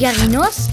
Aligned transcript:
Figarinos 0.00 0.68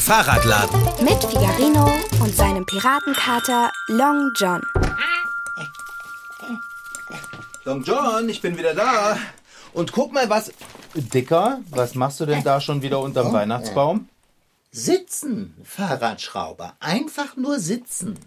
Fahrradladen. 0.00 0.82
mit 1.04 1.22
Figarino 1.22 1.92
und 2.20 2.34
seinem 2.34 2.66
Piratenkater 2.66 3.70
Long 3.86 4.32
John. 4.34 4.60
Long 7.64 7.84
John, 7.84 8.28
ich 8.28 8.40
bin 8.40 8.58
wieder 8.58 8.74
da. 8.74 9.16
Und 9.72 9.92
guck 9.92 10.12
mal, 10.12 10.28
was. 10.28 10.52
Dicker, 10.94 11.60
was 11.70 11.94
machst 11.94 12.18
du 12.18 12.26
denn 12.26 12.42
da 12.42 12.60
schon 12.60 12.82
wieder 12.82 12.98
unterm 12.98 13.32
Weihnachtsbaum? 13.32 14.08
Sitzen, 14.72 15.54
Fahrradschrauber. 15.62 16.74
Einfach 16.80 17.36
nur 17.36 17.60
sitzen. 17.60 18.18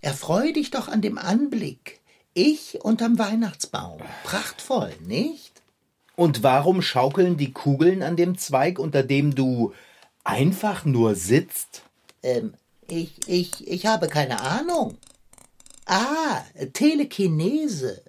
Erfreu 0.00 0.52
dich 0.52 0.70
doch 0.70 0.86
an 0.86 1.02
dem 1.02 1.18
Anblick. 1.18 2.00
Ich 2.34 2.78
unterm 2.82 3.18
Weihnachtsbaum. 3.18 4.00
Prachtvoll, 4.22 4.94
nicht? 5.00 5.57
Und 6.18 6.42
warum 6.42 6.82
schaukeln 6.82 7.36
die 7.36 7.52
Kugeln 7.52 8.02
an 8.02 8.16
dem 8.16 8.36
Zweig, 8.36 8.80
unter 8.80 9.04
dem 9.04 9.36
du 9.36 9.72
einfach 10.24 10.84
nur 10.84 11.14
sitzt? 11.14 11.82
Ähm, 12.24 12.54
ich, 12.88 13.12
ich, 13.28 13.68
ich 13.68 13.86
habe 13.86 14.08
keine 14.08 14.40
Ahnung. 14.40 14.98
Ah, 15.86 16.42
Telekinese. 16.72 18.02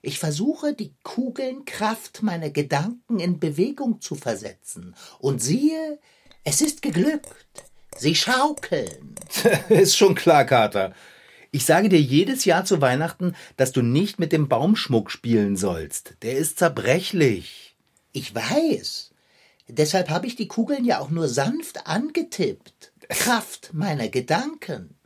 Ich 0.00 0.18
versuche, 0.18 0.72
die 0.72 0.94
Kugeln 1.02 1.66
Kraft 1.66 2.22
meiner 2.22 2.48
Gedanken 2.48 3.20
in 3.20 3.38
Bewegung 3.38 4.00
zu 4.00 4.14
versetzen. 4.14 4.94
Und 5.18 5.42
siehe, 5.42 5.98
es 6.42 6.62
ist 6.62 6.80
geglückt. 6.80 7.66
Sie 7.98 8.14
schaukeln. 8.14 9.14
Ist 9.68 9.98
schon 9.98 10.14
klar, 10.14 10.46
Kater. 10.46 10.94
Ich 11.56 11.64
sage 11.64 11.88
dir 11.88 11.98
jedes 11.98 12.44
Jahr 12.44 12.66
zu 12.66 12.82
Weihnachten, 12.82 13.34
dass 13.56 13.72
du 13.72 13.80
nicht 13.80 14.18
mit 14.18 14.30
dem 14.30 14.46
Baumschmuck 14.46 15.10
spielen 15.10 15.56
sollst. 15.56 16.12
Der 16.20 16.36
ist 16.36 16.58
zerbrechlich. 16.58 17.74
Ich 18.12 18.34
weiß. 18.34 19.12
Deshalb 19.66 20.10
habe 20.10 20.26
ich 20.26 20.36
die 20.36 20.48
Kugeln 20.48 20.84
ja 20.84 20.98
auch 21.00 21.08
nur 21.08 21.28
sanft 21.28 21.86
angetippt. 21.86 22.92
Kraft 23.08 23.70
meiner 23.72 24.08
Gedanken. 24.08 24.96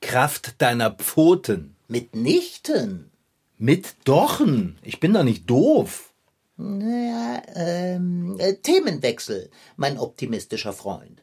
Kraft 0.00 0.60
deiner 0.60 0.90
Pfoten. 0.90 1.76
Mitnichten. 1.86 3.12
Mit 3.56 3.94
Dochen. 4.02 4.80
Ich 4.82 4.98
bin 4.98 5.12
doch 5.12 5.22
nicht 5.22 5.48
doof. 5.48 6.12
Naja, 6.56 7.42
ähm, 7.54 8.34
äh, 8.40 8.54
Themenwechsel, 8.54 9.50
mein 9.76 9.98
optimistischer 9.98 10.72
Freund. 10.72 11.22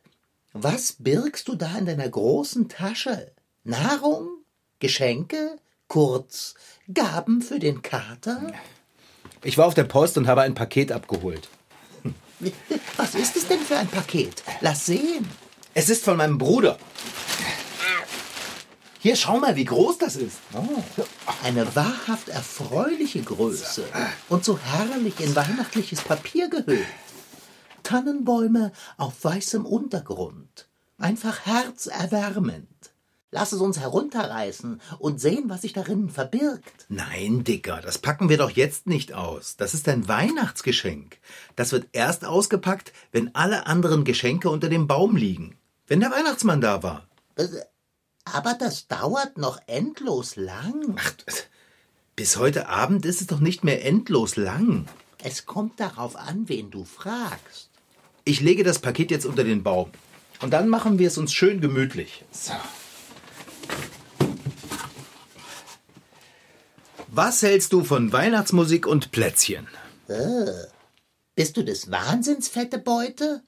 Was 0.54 0.94
birgst 1.00 1.50
du 1.50 1.56
da 1.56 1.78
in 1.78 1.86
deiner 1.86 2.08
großen 2.08 2.70
Tasche? 2.70 3.34
Nahrung? 3.66 4.43
Geschenke? 4.84 5.56
Kurz, 5.88 6.56
Gaben 6.94 7.42
für 7.42 7.58
den 7.58 7.82
Kater? 7.82 8.52
Ich 9.42 9.58
war 9.58 9.66
auf 9.66 9.76
der 9.76 9.86
Post 9.86 10.18
und 10.18 10.28
habe 10.28 10.42
ein 10.42 10.56
Paket 10.56 10.92
abgeholt. 10.92 11.48
Was 12.98 13.16
ist 13.16 13.38
es 13.38 13.48
denn 13.48 13.62
für 13.62 13.78
ein 13.78 13.88
Paket? 13.88 14.44
Lass 14.60 14.86
sehen. 14.86 15.26
Es 15.74 15.88
ist 15.88 16.04
von 16.04 16.18
meinem 16.18 16.38
Bruder. 16.38 16.78
Hier, 19.00 19.16
schau 19.16 19.40
mal, 19.40 19.56
wie 19.56 19.64
groß 19.64 20.00
das 20.00 20.18
ist. 20.18 20.40
Eine 21.44 21.74
wahrhaft 21.78 22.28
erfreuliche 22.28 23.22
Größe 23.22 23.86
und 24.28 24.44
so 24.44 24.60
herrlich 24.60 25.22
in 25.22 25.34
weihnachtliches 25.34 26.02
Papier 26.02 26.50
gehüllt. 26.50 26.86
Tannenbäume 27.84 28.74
auf 28.98 29.24
weißem 29.24 29.66
Untergrund. 29.66 30.68
Einfach 30.98 31.46
herzerwärmend. 31.46 32.93
Lass 33.34 33.52
es 33.52 33.62
uns 33.62 33.80
herunterreißen 33.80 34.80
und 35.00 35.20
sehen, 35.20 35.46
was 35.48 35.64
sich 35.64 35.74
darin 35.74 36.08
verbirgt. 36.12 36.86
Nein, 36.88 37.44
Dicker, 37.44 37.82
das 37.82 37.98
packen 37.98 38.30
wir 38.30 38.38
doch 38.38 38.52
jetzt 38.52 38.86
nicht 38.86 39.14
aus. 39.14 39.58
Das 39.58 39.74
ist 39.74 39.90
ein 39.90 40.08
Weihnachtsgeschenk. 40.08 41.18
Das 41.56 41.72
wird 41.72 41.88
erst 41.94 42.26
ausgepackt, 42.26 42.94
wenn 43.12 43.34
alle 43.34 43.66
anderen 43.66 44.04
Geschenke 44.04 44.52
unter 44.52 44.70
dem 44.70 44.86
Baum 44.86 45.16
liegen. 45.16 45.58
Wenn 45.88 46.00
der 46.00 46.12
Weihnachtsmann 46.12 46.62
da 46.62 46.84
war. 46.84 47.08
Aber 48.24 48.54
das 48.54 48.88
dauert 48.88 49.36
noch 49.40 49.60
endlos 49.66 50.36
lang. 50.36 50.96
Ach, 51.00 51.14
bis 52.16 52.38
heute 52.38 52.70
Abend 52.70 53.04
ist 53.04 53.20
es 53.20 53.26
doch 53.26 53.40
nicht 53.40 53.64
mehr 53.64 53.84
endlos 53.84 54.36
lang. 54.36 54.86
Es 55.24 55.48
kommt 55.48 55.80
darauf 55.80 56.16
an, 56.18 56.50
wen 56.50 56.70
du 56.70 56.86
fragst. 56.86 57.72
Ich 58.26 58.42
lege 58.42 58.64
das 58.64 58.78
Paket 58.78 59.10
jetzt 59.10 59.26
unter 59.26 59.44
den 59.44 59.64
Baum. 59.64 59.90
Und 60.40 60.52
dann 60.52 60.70
machen 60.70 61.00
wir 61.00 61.08
es 61.08 61.18
uns 61.18 61.34
schön 61.34 61.62
gemütlich. 61.62 62.26
So. 62.32 62.54
Was 67.16 67.44
hältst 67.44 67.74
du 67.74 67.84
von 67.84 68.12
Weihnachtsmusik 68.12 68.88
und 68.88 69.12
Plätzchen? 69.12 69.68
Bist 71.36 71.56
du 71.56 71.64
des 71.64 71.92
Wahnsinns, 71.92 72.48
fette 72.48 72.80
Beute? 72.80 73.44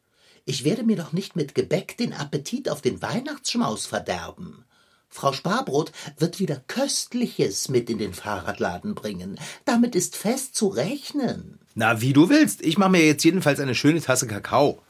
Ich 0.46 0.64
werde 0.64 0.84
mir 0.84 0.96
doch 0.96 1.14
nicht 1.14 1.36
mit 1.36 1.56
Gebäck 1.56 1.98
den 1.98 2.14
Appetit 2.14 2.70
auf 2.70 2.84
den 2.84 3.02
Weihnachtsschmaus 3.02 3.88
verderben. 3.88 4.66
Frau 5.10 5.34
Sparbrot 5.34 5.92
wird 6.20 6.40
wieder 6.40 6.62
Köstliches 6.68 7.68
mit 7.68 7.90
in 7.90 7.98
den 7.98 8.14
Fahrradladen 8.14 8.94
bringen. 8.94 9.40
Damit 9.66 9.96
ist 9.96 10.16
fest 10.16 10.54
zu 10.54 10.68
rechnen. 10.68 11.58
Na, 11.74 12.02
wie 12.02 12.14
du 12.14 12.30
willst. 12.30 12.62
Ich 12.62 12.78
mache 12.78 12.92
mir 12.92 13.04
jetzt 13.04 13.24
jedenfalls 13.24 13.60
eine 13.60 13.74
schöne 13.74 14.00
Tasse 14.00 14.28
Kakao. 14.28 14.84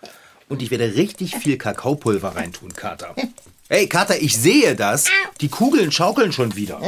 Und 0.49 0.61
ich 0.61 0.69
werde 0.69 0.95
richtig 0.95 1.37
viel 1.37 1.57
Kakaopulver 1.57 2.35
reintun, 2.35 2.73
Kater. 2.73 3.15
Hey, 3.67 3.87
Kater, 3.87 4.21
ich 4.21 4.37
sehe 4.37 4.75
das. 4.75 5.05
Die 5.41 5.49
Kugeln 5.49 5.91
schaukeln 5.91 6.31
schon 6.31 6.55
wieder. 6.55 6.79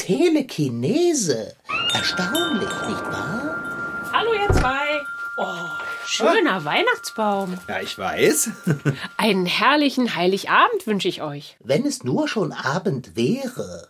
Telekinese. 0.00 1.54
Erstaunlich, 1.92 2.70
nicht 2.88 3.04
wahr? 3.12 4.10
Hallo 4.10 4.32
ihr 4.32 4.48
zwei. 4.54 5.02
Oh, 5.36 5.68
schöner 6.06 6.64
Weihnachtsbaum. 6.64 7.58
Ja, 7.68 7.80
ich 7.80 7.98
weiß. 7.98 8.50
Einen 9.18 9.44
herrlichen 9.44 10.16
Heiligabend 10.16 10.86
wünsche 10.86 11.08
ich 11.08 11.20
euch. 11.20 11.58
Wenn 11.62 11.84
es 11.84 12.02
nur 12.02 12.28
schon 12.28 12.52
Abend 12.52 13.14
wäre. 13.14 13.88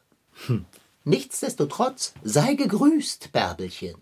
Nichtsdestotrotz, 1.05 2.13
sei 2.25 2.55
gegrüßt, 2.55 3.31
Bärbelchen. 3.31 3.95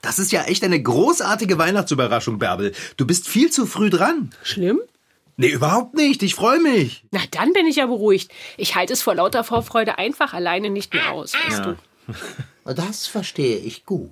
Das 0.00 0.20
ist 0.20 0.30
ja 0.30 0.44
echt 0.44 0.62
eine 0.62 0.80
großartige 0.80 1.58
Weihnachtsüberraschung, 1.58 2.38
Bärbel. 2.38 2.72
Du 2.96 3.04
bist 3.04 3.26
viel 3.26 3.50
zu 3.50 3.66
früh 3.66 3.90
dran. 3.90 4.30
Schlimm? 4.44 4.80
Nee, 5.40 5.50
überhaupt 5.50 5.94
nicht. 5.94 6.24
Ich 6.24 6.34
freue 6.34 6.58
mich. 6.58 7.04
Na, 7.12 7.20
dann 7.30 7.52
bin 7.52 7.64
ich 7.68 7.76
ja 7.76 7.86
beruhigt. 7.86 8.32
Ich 8.56 8.74
halte 8.74 8.92
es 8.92 9.02
vor 9.02 9.14
lauter 9.14 9.44
Vorfreude 9.44 9.96
einfach 9.96 10.34
alleine 10.34 10.68
nicht 10.68 10.92
mehr 10.92 11.12
aus, 11.12 11.32
weißt 11.32 11.64
du. 11.64 11.76
Das 12.74 13.06
verstehe 13.06 13.58
ich 13.58 13.86
gut. 13.86 14.10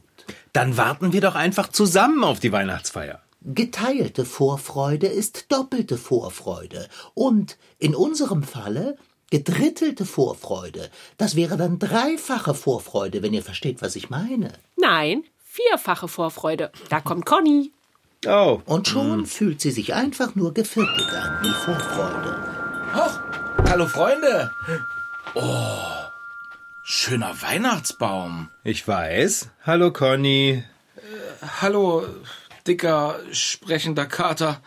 Dann 0.52 0.76
warten 0.76 1.12
wir 1.12 1.20
doch 1.20 1.34
einfach 1.34 1.68
zusammen 1.68 2.22
auf 2.22 2.38
die 2.38 2.52
Weihnachtsfeier. 2.52 3.22
Geteilte 3.42 4.24
Vorfreude 4.24 5.08
ist 5.08 5.50
doppelte 5.50 5.98
Vorfreude. 5.98 6.88
Und 7.14 7.58
in 7.80 7.96
unserem 7.96 8.44
Falle 8.44 8.96
gedrittelte 9.30 10.06
Vorfreude. 10.06 10.90
Das 11.18 11.34
wäre 11.34 11.56
dann 11.56 11.80
dreifache 11.80 12.54
Vorfreude, 12.54 13.22
wenn 13.22 13.34
ihr 13.34 13.42
versteht, 13.42 13.82
was 13.82 13.96
ich 13.96 14.10
meine. 14.10 14.52
Nein, 14.76 15.24
vierfache 15.44 16.06
Vorfreude. 16.06 16.70
Da 16.88 17.00
kommt 17.00 17.26
Conny. 17.26 17.72
Oh. 18.26 18.60
Und 18.64 18.88
schon 18.88 19.26
fühlt 19.26 19.60
sie 19.60 19.70
sich 19.70 19.94
einfach 19.94 20.34
nur 20.34 20.52
geviertelt 20.52 21.12
an, 21.12 21.38
wie 21.42 21.52
Vorfreude. 21.52 22.36
Hallo 23.68 23.86
Freunde. 23.86 24.50
Oh, 25.34 25.76
schöner 26.82 27.40
Weihnachtsbaum. 27.42 28.48
Ich 28.64 28.86
weiß. 28.86 29.50
Hallo, 29.64 29.92
Conny. 29.92 30.64
Hallo, 31.60 32.06
dicker, 32.66 33.20
sprechender 33.32 34.06
Kater. 34.06 34.60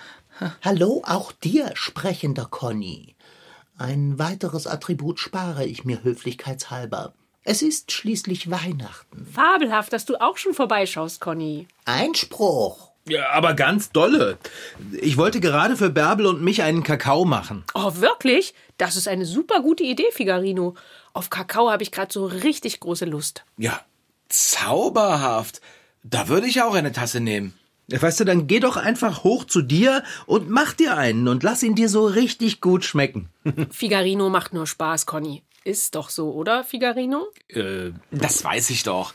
Hallo 0.62 1.02
auch 1.06 1.32
dir, 1.32 1.72
sprechender 1.74 2.46
Conny. 2.46 3.16
Ein 3.78 4.20
weiteres 4.20 4.68
Attribut 4.68 5.20
spare 5.20 5.66
ich 5.66 5.86
mir 5.86 6.04
höflichkeitshalber. 6.04 7.14
Es 7.44 7.62
ist 7.62 7.92
schließlich 7.92 8.52
Weihnachten. 8.52 9.26
Fabelhaft, 9.34 9.92
dass 9.94 10.06
du 10.06 10.22
auch 10.22 10.38
schon 10.38 10.54
vorbeischaust, 10.54 11.20
Conny. 11.20 11.68
Einspruch. 11.86 12.89
Ja, 13.10 13.32
aber 13.32 13.54
ganz 13.54 13.92
dolle. 13.92 14.38
Ich 15.02 15.18
wollte 15.18 15.40
gerade 15.40 15.76
für 15.76 15.90
Bärbel 15.90 16.26
und 16.26 16.42
mich 16.42 16.64
einen 16.64 16.84
Kakao 16.84 17.26
machen. 17.26 17.64
Oh, 17.74 17.96
wirklich? 17.96 18.54
Das 18.78 18.96
ist 18.96 19.08
eine 19.08 19.26
super 19.26 19.62
gute 19.62 19.84
Idee, 19.84 20.12
Figarino. 20.12 20.76
Auf 21.14 21.30
Kakao 21.30 21.70
habe 21.70 21.84
ich 21.84 21.92
gerade 21.92 22.14
so 22.14 22.26
richtig 22.26 22.80
große 22.80 23.06
Lust. 23.06 23.44
Ja, 23.58 23.82
zauberhaft. 24.30 25.62
Da 26.04 26.28
würde 26.28 26.48
ich 26.48 26.62
auch 26.62 26.76
eine 26.76 26.92
Tasse 26.92 27.20
nehmen. 27.20 27.54
Weißt 27.92 28.20
du, 28.20 28.24
dann 28.24 28.46
geh 28.46 28.60
doch 28.60 28.78
einfach 28.78 29.24
hoch 29.24 29.46
zu 29.46 29.64
dir 29.64 30.04
und 30.28 30.48
mach 30.50 30.74
dir 30.74 30.96
einen 30.96 31.28
und 31.28 31.42
lass 31.42 31.64
ihn 31.64 31.74
dir 31.74 31.90
so 31.90 32.06
richtig 32.06 32.62
gut 32.62 32.86
schmecken. 32.86 33.30
Figarino 33.72 34.30
macht 34.30 34.54
nur 34.54 34.68
Spaß, 34.68 35.08
Conny. 35.08 35.42
Ist 35.64 35.96
doch 35.96 36.10
so, 36.10 36.32
oder, 36.32 36.64
Figarino? 36.64 37.28
Äh, 37.50 37.92
das 38.12 38.44
weiß 38.44 38.70
ich 38.70 38.84
doch. 38.84 39.14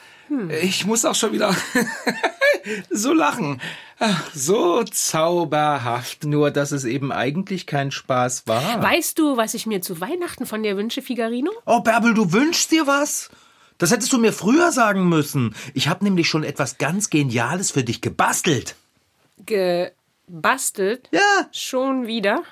Ich 0.62 0.86
muss 0.86 1.04
auch 1.04 1.14
schon 1.14 1.32
wieder 1.32 1.54
so 2.90 3.12
lachen. 3.12 3.60
Ach, 3.98 4.30
So 4.34 4.82
zauberhaft. 4.84 6.24
Nur, 6.24 6.50
dass 6.50 6.72
es 6.72 6.84
eben 6.84 7.12
eigentlich 7.12 7.66
kein 7.66 7.90
Spaß 7.90 8.46
war. 8.46 8.82
Weißt 8.82 9.18
du, 9.18 9.36
was 9.36 9.54
ich 9.54 9.66
mir 9.66 9.80
zu 9.82 10.00
Weihnachten 10.00 10.46
von 10.46 10.62
dir 10.62 10.76
wünsche, 10.76 11.02
Figarino? 11.02 11.50
Oh, 11.66 11.80
Bärbel, 11.80 12.14
du 12.14 12.32
wünschst 12.32 12.72
dir 12.72 12.86
was? 12.86 13.30
Das 13.78 13.90
hättest 13.90 14.12
du 14.12 14.18
mir 14.18 14.32
früher 14.32 14.72
sagen 14.72 15.08
müssen. 15.08 15.54
Ich 15.74 15.88
habe 15.88 16.04
nämlich 16.04 16.28
schon 16.28 16.44
etwas 16.44 16.78
ganz 16.78 17.10
Geniales 17.10 17.70
für 17.72 17.84
dich 17.84 18.00
gebastelt. 18.00 18.76
Ge 19.44 19.90
bastelt? 20.26 21.08
Ja, 21.12 21.48
Schon 21.52 22.06
wieder? 22.06 22.42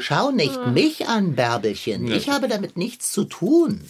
Schau 0.00 0.30
nicht 0.30 0.66
mich 0.68 1.08
an, 1.08 1.34
Bärbelchen. 1.34 2.10
Ich 2.10 2.28
habe 2.28 2.48
damit 2.48 2.76
nichts 2.76 3.12
zu 3.12 3.24
tun. 3.24 3.80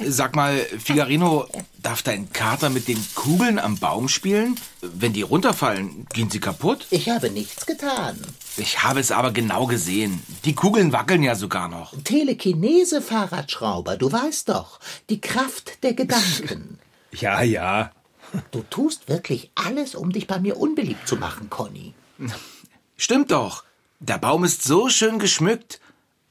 Sag 0.00 0.36
mal, 0.36 0.58
Figarino, 0.58 1.48
darf 1.82 2.02
dein 2.02 2.32
Kater 2.32 2.70
mit 2.70 2.86
den 2.86 3.04
Kugeln 3.16 3.58
am 3.58 3.78
Baum 3.78 4.08
spielen? 4.08 4.54
Wenn 4.80 5.12
die 5.12 5.22
runterfallen, 5.22 6.06
gehen 6.12 6.30
sie 6.30 6.38
kaputt? 6.38 6.86
Ich 6.90 7.08
habe 7.08 7.30
nichts 7.30 7.66
getan. 7.66 8.16
Ich 8.56 8.84
habe 8.84 9.00
es 9.00 9.10
aber 9.10 9.32
genau 9.32 9.66
gesehen. 9.66 10.22
Die 10.44 10.54
Kugeln 10.54 10.92
wackeln 10.92 11.24
ja 11.24 11.34
sogar 11.34 11.68
noch. 11.68 11.94
Telekinese, 12.04 13.02
Fahrradschrauber, 13.02 13.96
du 13.96 14.12
weißt 14.12 14.50
doch. 14.50 14.78
Die 15.10 15.20
Kraft 15.20 15.82
der 15.82 15.94
Gedanken. 15.94 16.78
ja, 17.12 17.42
ja. 17.42 17.90
Du 18.52 18.62
tust 18.70 19.08
wirklich 19.08 19.50
alles, 19.56 19.96
um 19.96 20.12
dich 20.12 20.28
bei 20.28 20.38
mir 20.38 20.58
unbeliebt 20.58 21.08
zu 21.08 21.16
machen, 21.16 21.50
Conny. 21.50 21.94
Stimmt 22.96 23.32
doch. 23.32 23.64
Der 24.00 24.18
Baum 24.18 24.44
ist 24.44 24.62
so 24.62 24.88
schön 24.88 25.18
geschmückt. 25.18 25.80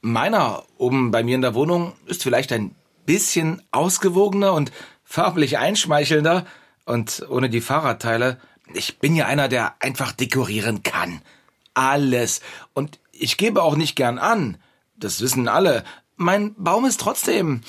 Meiner 0.01 0.63
oben 0.77 1.11
bei 1.11 1.23
mir 1.23 1.35
in 1.35 1.41
der 1.41 1.53
Wohnung 1.53 1.93
ist 2.05 2.23
vielleicht 2.23 2.53
ein 2.53 2.75
bisschen 3.05 3.61
ausgewogener 3.71 4.53
und 4.53 4.71
farblich 5.03 5.57
einschmeichelnder. 5.57 6.45
Und 6.85 7.25
ohne 7.29 7.49
die 7.49 7.61
Fahrradteile, 7.61 8.39
ich 8.73 8.99
bin 8.99 9.15
ja 9.15 9.25
einer, 9.25 9.49
der 9.49 9.75
einfach 9.81 10.13
dekorieren 10.13 10.83
kann. 10.83 11.21
Alles. 11.73 12.41
Und 12.73 12.99
ich 13.11 13.37
gebe 13.37 13.61
auch 13.61 13.75
nicht 13.75 13.95
gern 13.95 14.17
an. 14.17 14.57
Das 14.95 15.19
wissen 15.21 15.47
alle. 15.47 15.83
Mein 16.15 16.55
Baum 16.55 16.85
ist 16.85 17.01
trotzdem 17.01 17.61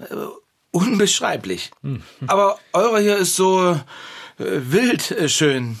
äh, 0.00 0.14
unbeschreiblich. 0.72 1.70
Aber 2.26 2.58
eure 2.72 3.00
hier 3.00 3.16
ist 3.16 3.36
so 3.36 3.70
äh, 3.70 3.78
wild 4.38 5.12
äh, 5.12 5.28
schön. 5.28 5.78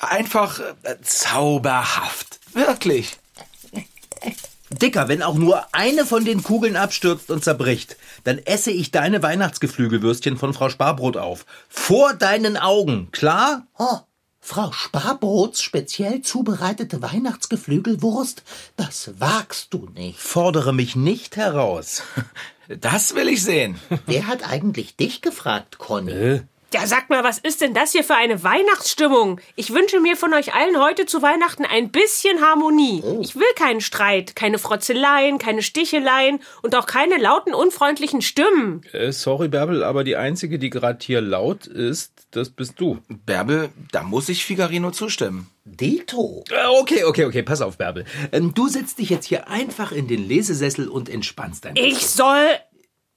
Einfach 0.00 0.60
äh, 0.84 0.96
zauberhaft. 1.02 2.37
Wirklich. 2.52 3.16
Dicker, 4.70 5.08
wenn 5.08 5.22
auch 5.22 5.34
nur 5.34 5.64
eine 5.72 6.04
von 6.04 6.24
den 6.24 6.42
Kugeln 6.42 6.76
abstürzt 6.76 7.30
und 7.30 7.42
zerbricht, 7.42 7.96
dann 8.24 8.38
esse 8.38 8.70
ich 8.70 8.90
deine 8.90 9.22
Weihnachtsgeflügelwürstchen 9.22 10.36
von 10.36 10.52
Frau 10.52 10.68
Sparbrot 10.68 11.16
auf. 11.16 11.46
Vor 11.68 12.14
deinen 12.14 12.56
Augen, 12.56 13.10
klar? 13.10 13.66
Oh, 13.78 13.98
Frau 14.40 14.72
Sparbrots 14.72 15.62
speziell 15.62 16.22
zubereitete 16.22 17.02
Weihnachtsgeflügelwurst, 17.02 18.42
das 18.76 19.10
wagst 19.18 19.74
du 19.74 19.88
nicht. 19.94 20.18
Fordere 20.18 20.72
mich 20.72 20.96
nicht 20.96 21.36
heraus. 21.36 22.02
Das 22.68 23.14
will 23.14 23.28
ich 23.28 23.42
sehen. 23.42 23.78
Wer 24.06 24.26
hat 24.26 24.46
eigentlich 24.48 24.96
dich 24.96 25.22
gefragt, 25.22 25.78
Conny? 25.78 26.42
Ja, 26.74 26.86
sag 26.86 27.08
mal, 27.08 27.24
was 27.24 27.38
ist 27.38 27.62
denn 27.62 27.72
das 27.72 27.92
hier 27.92 28.04
für 28.04 28.14
eine 28.14 28.42
Weihnachtsstimmung? 28.42 29.40
Ich 29.56 29.72
wünsche 29.72 30.00
mir 30.00 30.16
von 30.18 30.34
euch 30.34 30.52
allen 30.54 30.78
heute 30.78 31.06
zu 31.06 31.22
Weihnachten 31.22 31.64
ein 31.64 31.90
bisschen 31.90 32.42
Harmonie. 32.42 33.02
Ich 33.22 33.36
will 33.36 33.46
keinen 33.56 33.80
Streit, 33.80 34.36
keine 34.36 34.58
Frotzeleien, 34.58 35.38
keine 35.38 35.62
Sticheleien 35.62 36.40
und 36.60 36.74
auch 36.74 36.84
keine 36.84 37.16
lauten, 37.16 37.54
unfreundlichen 37.54 38.20
Stimmen. 38.20 38.82
Äh, 38.92 39.12
sorry, 39.12 39.48
Bärbel, 39.48 39.82
aber 39.82 40.04
die 40.04 40.16
einzige, 40.16 40.58
die 40.58 40.68
gerade 40.68 40.98
hier 41.02 41.22
laut 41.22 41.66
ist, 41.66 42.12
das 42.32 42.50
bist 42.50 42.74
du. 42.78 42.98
Bärbel, 43.08 43.70
da 43.90 44.02
muss 44.02 44.28
ich 44.28 44.44
Figarino 44.44 44.90
zustimmen. 44.90 45.48
Dito. 45.64 46.44
Äh, 46.50 46.66
Okay, 46.80 47.04
okay, 47.04 47.24
okay, 47.24 47.42
pass 47.42 47.62
auf, 47.62 47.78
Bärbel. 47.78 48.04
Ähm, 48.30 48.52
Du 48.52 48.68
setzt 48.68 48.98
dich 48.98 49.08
jetzt 49.08 49.24
hier 49.24 49.48
einfach 49.48 49.90
in 49.90 50.06
den 50.06 50.28
Lesesessel 50.28 50.88
und 50.88 51.08
entspannst 51.08 51.64
dein 51.64 51.76
Ich 51.76 52.06
soll. 52.06 52.44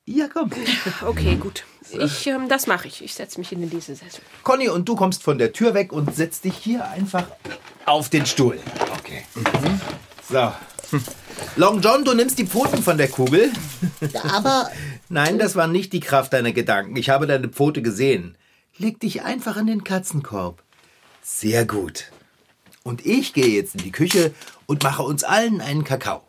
Ja, 0.06 0.30
komm. 0.32 0.52
Okay, 1.06 1.36
gut. 1.36 1.66
Ich, 1.94 2.28
ähm, 2.28 2.48
das 2.48 2.68
mache 2.68 2.88
ich. 2.88 3.04
Ich 3.04 3.14
setze 3.14 3.40
mich 3.40 3.52
in 3.52 3.62
den 3.62 3.70
Lesesessel. 3.70 4.22
Conny, 4.44 4.70
und 4.70 4.88
du 4.88 4.96
kommst 4.96 5.24
von 5.24 5.38
der 5.38 5.54
Tür 5.54 5.74
weg 5.74 5.92
und 5.92 6.16
setzt 6.16 6.46
dich 6.46 6.56
hier 6.56 6.88
einfach 6.88 7.28
auf 7.86 8.10
den 8.10 8.26
Stuhl. 8.26 8.60
Okay. 9.00 9.26
So. 10.30 10.52
Long 11.56 11.82
John, 11.82 12.06
du 12.06 12.14
nimmst 12.14 12.38
die 12.38 12.46
Pfoten 12.46 12.84
von 12.84 12.98
der 12.98 13.08
Kugel. 13.08 13.52
Aber 14.24 14.70
Nein, 15.14 15.38
das 15.40 15.58
war 15.58 15.68
nicht 15.68 15.92
die 15.92 16.00
Kraft 16.00 16.32
deiner 16.32 16.54
Gedanken. 16.54 16.96
Ich 16.96 17.10
habe 17.10 17.28
deine 17.28 17.50
Pfote 17.50 17.82
gesehen. 17.82 18.38
Leg 18.78 19.02
dich 19.02 19.24
einfach 19.24 19.58
in 19.58 19.68
den 19.68 19.84
Katzenkorb. 19.84 20.64
Sehr 21.22 21.66
gut. 21.66 22.06
Und 22.84 23.06
ich 23.06 23.34
gehe 23.34 23.48
jetzt 23.48 23.76
in 23.76 23.84
die 23.84 23.92
Küche 23.92 24.34
und 24.68 24.84
mache 24.84 25.04
uns 25.04 25.26
allen 25.26 25.60
einen 25.60 25.84
Kakao. 25.84 26.24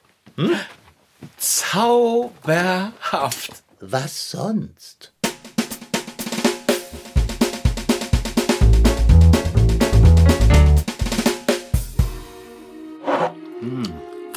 Zauberhaft. 1.38 2.93
was 3.79 4.31
sonst? 4.32 5.12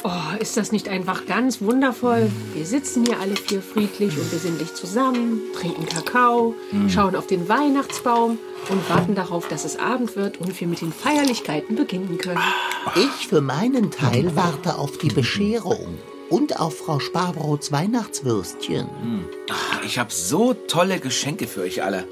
Oh, 0.04 0.38
ist 0.38 0.56
das 0.56 0.70
nicht 0.70 0.88
einfach 0.88 1.26
ganz 1.26 1.60
wundervoll? 1.60 2.30
Wir 2.54 2.64
sitzen 2.64 3.04
hier 3.04 3.18
alle 3.18 3.34
vier 3.34 3.60
friedlich 3.60 4.16
und 4.16 4.30
besinnlich 4.30 4.72
zusammen, 4.74 5.40
trinken 5.52 5.86
Kakao, 5.86 6.54
schauen 6.88 7.16
auf 7.16 7.26
den 7.26 7.48
Weihnachtsbaum 7.48 8.38
und 8.68 8.90
warten 8.90 9.16
darauf, 9.16 9.48
dass 9.48 9.64
es 9.64 9.78
Abend 9.78 10.14
wird 10.14 10.38
und 10.40 10.60
wir 10.60 10.68
mit 10.68 10.80
den 10.80 10.92
Feierlichkeiten 10.92 11.74
beginnen 11.74 12.18
können. 12.18 12.40
Ich 12.94 13.26
für 13.26 13.40
meinen 13.40 13.90
Teil 13.90 14.36
warte 14.36 14.78
auf 14.78 14.96
die 14.98 15.08
Bescherung 15.08 15.98
und 16.28 16.60
auf 16.60 16.78
Frau 16.78 17.00
Sparbrots 17.00 17.72
Weihnachtswürstchen. 17.72 18.86
Ich 19.84 19.98
habe 19.98 20.12
so 20.12 20.54
tolle 20.54 21.00
Geschenke 21.00 21.48
für 21.48 21.62
euch 21.62 21.82
alle. 21.82 22.06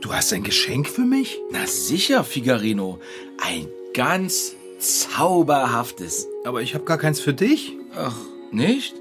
Du 0.00 0.12
hast 0.12 0.32
ein 0.32 0.42
Geschenk 0.42 0.88
für 0.88 1.02
mich? 1.02 1.38
Na 1.52 1.66
sicher, 1.66 2.24
Figarino. 2.24 2.98
Ein 3.38 3.68
ganz 3.94 4.56
zauberhaftes. 4.84 6.28
Aber 6.44 6.62
ich 6.62 6.74
habe 6.74 6.84
gar 6.84 6.98
keins 6.98 7.20
für 7.20 7.34
dich. 7.34 7.76
Ach, 7.96 8.16
nicht? 8.50 8.94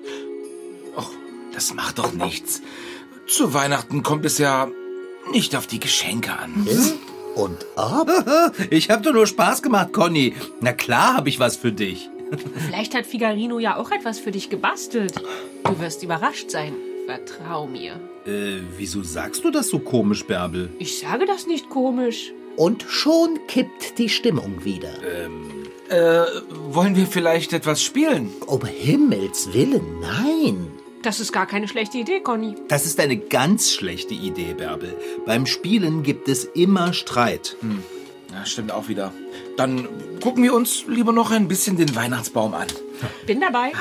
Ach, 0.95 1.09
das 1.53 1.74
macht 1.74 2.00
doch 2.00 2.13
nichts. 2.13 2.62
Zu 3.27 3.53
Weihnachten 3.53 4.03
kommt 4.03 4.25
es 4.25 4.38
ja 4.38 4.69
nicht 5.31 5.56
auf 5.56 5.68
die 5.68 5.80
Geschenke 5.80 6.33
an. 6.33 6.68
Und 7.35 7.65
ob? 7.75 8.09
Ich 8.69 8.89
habe 8.89 9.01
doch 9.01 9.13
nur 9.13 9.27
Spaß 9.27 9.62
gemacht, 9.62 9.94
Conny. 9.94 10.35
Na 10.62 10.74
klar 10.74 11.15
habe 11.15 11.30
ich 11.30 11.39
was 11.39 11.56
für 11.56 11.71
dich. 11.71 12.09
Vielleicht 12.68 12.95
hat 12.95 13.06
Figarino 13.06 13.59
ja 13.59 13.77
auch 13.77 13.91
etwas 13.91 14.19
für 14.19 14.31
dich 14.31 14.50
gebastelt. 14.50 15.13
Du 15.63 15.79
wirst 15.79 16.03
überrascht 16.03 16.50
sein. 16.50 16.74
Vertrau 17.05 17.67
mir. 17.67 18.00
Äh, 18.25 18.62
wieso 18.77 19.03
sagst 19.03 19.43
du 19.43 19.51
das 19.51 19.67
so 19.67 19.79
komisch, 19.79 20.25
Bärbel? 20.25 20.69
Ich 20.79 21.00
sage 21.00 21.25
das 21.25 21.48
nicht 21.48 21.69
komisch. 21.69 22.31
Und 22.55 22.84
schon 22.88 23.39
kippt 23.48 23.98
die 23.98 24.10
Stimmung 24.10 24.63
wieder. 24.63 24.93
Äh, 25.89 26.23
wollen 26.69 26.95
wir 26.95 27.07
vielleicht 27.07 27.53
etwas 27.53 27.83
spielen? 27.83 28.31
Um 28.47 28.65
Himmels 28.65 29.53
Willen, 29.53 29.99
nein. 29.99 30.67
Das 31.01 31.19
ist 31.19 31.33
gar 31.33 31.45
keine 31.45 31.67
schlechte 31.67 31.97
Idee, 31.97 32.21
Conny. 32.21 32.55
Das 32.69 32.85
ist 32.85 32.99
eine 32.99 33.17
ganz 33.17 33.71
schlechte 33.71 34.13
Idee, 34.13 34.53
Bärbel. 34.53 34.97
Beim 35.25 35.45
Spielen 35.45 36.01
gibt 36.03 36.29
es 36.29 36.45
immer 36.45 36.93
Streit. 36.93 37.57
Ja, 38.31 38.45
stimmt 38.45 38.71
auch 38.71 38.87
wieder. 38.87 39.11
Dann 39.57 39.89
gucken 40.21 40.43
wir 40.43 40.53
uns 40.53 40.85
lieber 40.87 41.11
noch 41.11 41.31
ein 41.31 41.49
bisschen 41.49 41.75
den 41.75 41.93
Weihnachtsbaum 41.93 42.53
an. 42.53 42.67
Bin 43.27 43.41
dabei. 43.41 43.73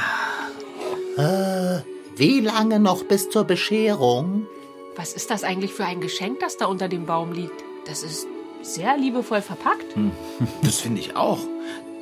Wie 2.16 2.40
lange 2.40 2.80
noch 2.80 3.04
bis 3.04 3.30
zur 3.30 3.44
Bescherung? 3.44 4.46
Was 4.96 5.12
ist 5.12 5.30
das 5.30 5.44
eigentlich 5.44 5.72
für 5.72 5.84
ein 5.84 6.00
Geschenk, 6.00 6.40
das 6.40 6.56
da 6.56 6.66
unter 6.66 6.88
dem 6.88 7.06
Baum 7.06 7.32
liegt? 7.32 7.64
Das 7.86 8.02
ist 8.02 8.26
sehr 8.62 8.96
liebevoll 8.96 9.42
verpackt. 9.42 9.94
Das 10.62 10.80
finde 10.80 11.00
ich 11.00 11.16
auch. 11.16 11.38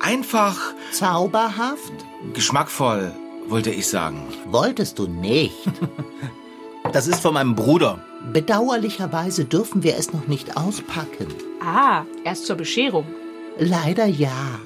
Einfach 0.01 0.57
Zauberhaft? 0.91 1.93
geschmackvoll, 2.33 3.11
wollte 3.47 3.71
ich 3.71 3.87
sagen. 3.87 4.27
Wolltest 4.47 4.99
du 4.99 5.07
nicht. 5.07 5.55
Das 6.93 7.07
ist 7.07 7.21
von 7.21 7.35
meinem 7.35 7.55
Bruder. 7.55 8.03
Bedauerlicherweise 8.33 9.45
dürfen 9.45 9.81
wir 9.81 9.95
es 9.95 10.11
noch 10.11 10.27
nicht 10.27 10.57
auspacken. 10.57 11.27
Ah, 11.63 12.03
erst 12.25 12.47
zur 12.47 12.57
Bescherung. 12.57 13.05
Leider 13.57 14.07
ja. 14.07 14.59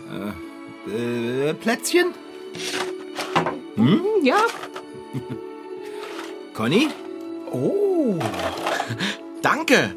Äh, 0.88 1.54
Plätzchen? 1.54 2.16
Hm, 3.76 4.02
Ja, 4.24 4.38
Conny? 6.56 6.88
Oh, 7.52 8.16
danke. 9.44 9.94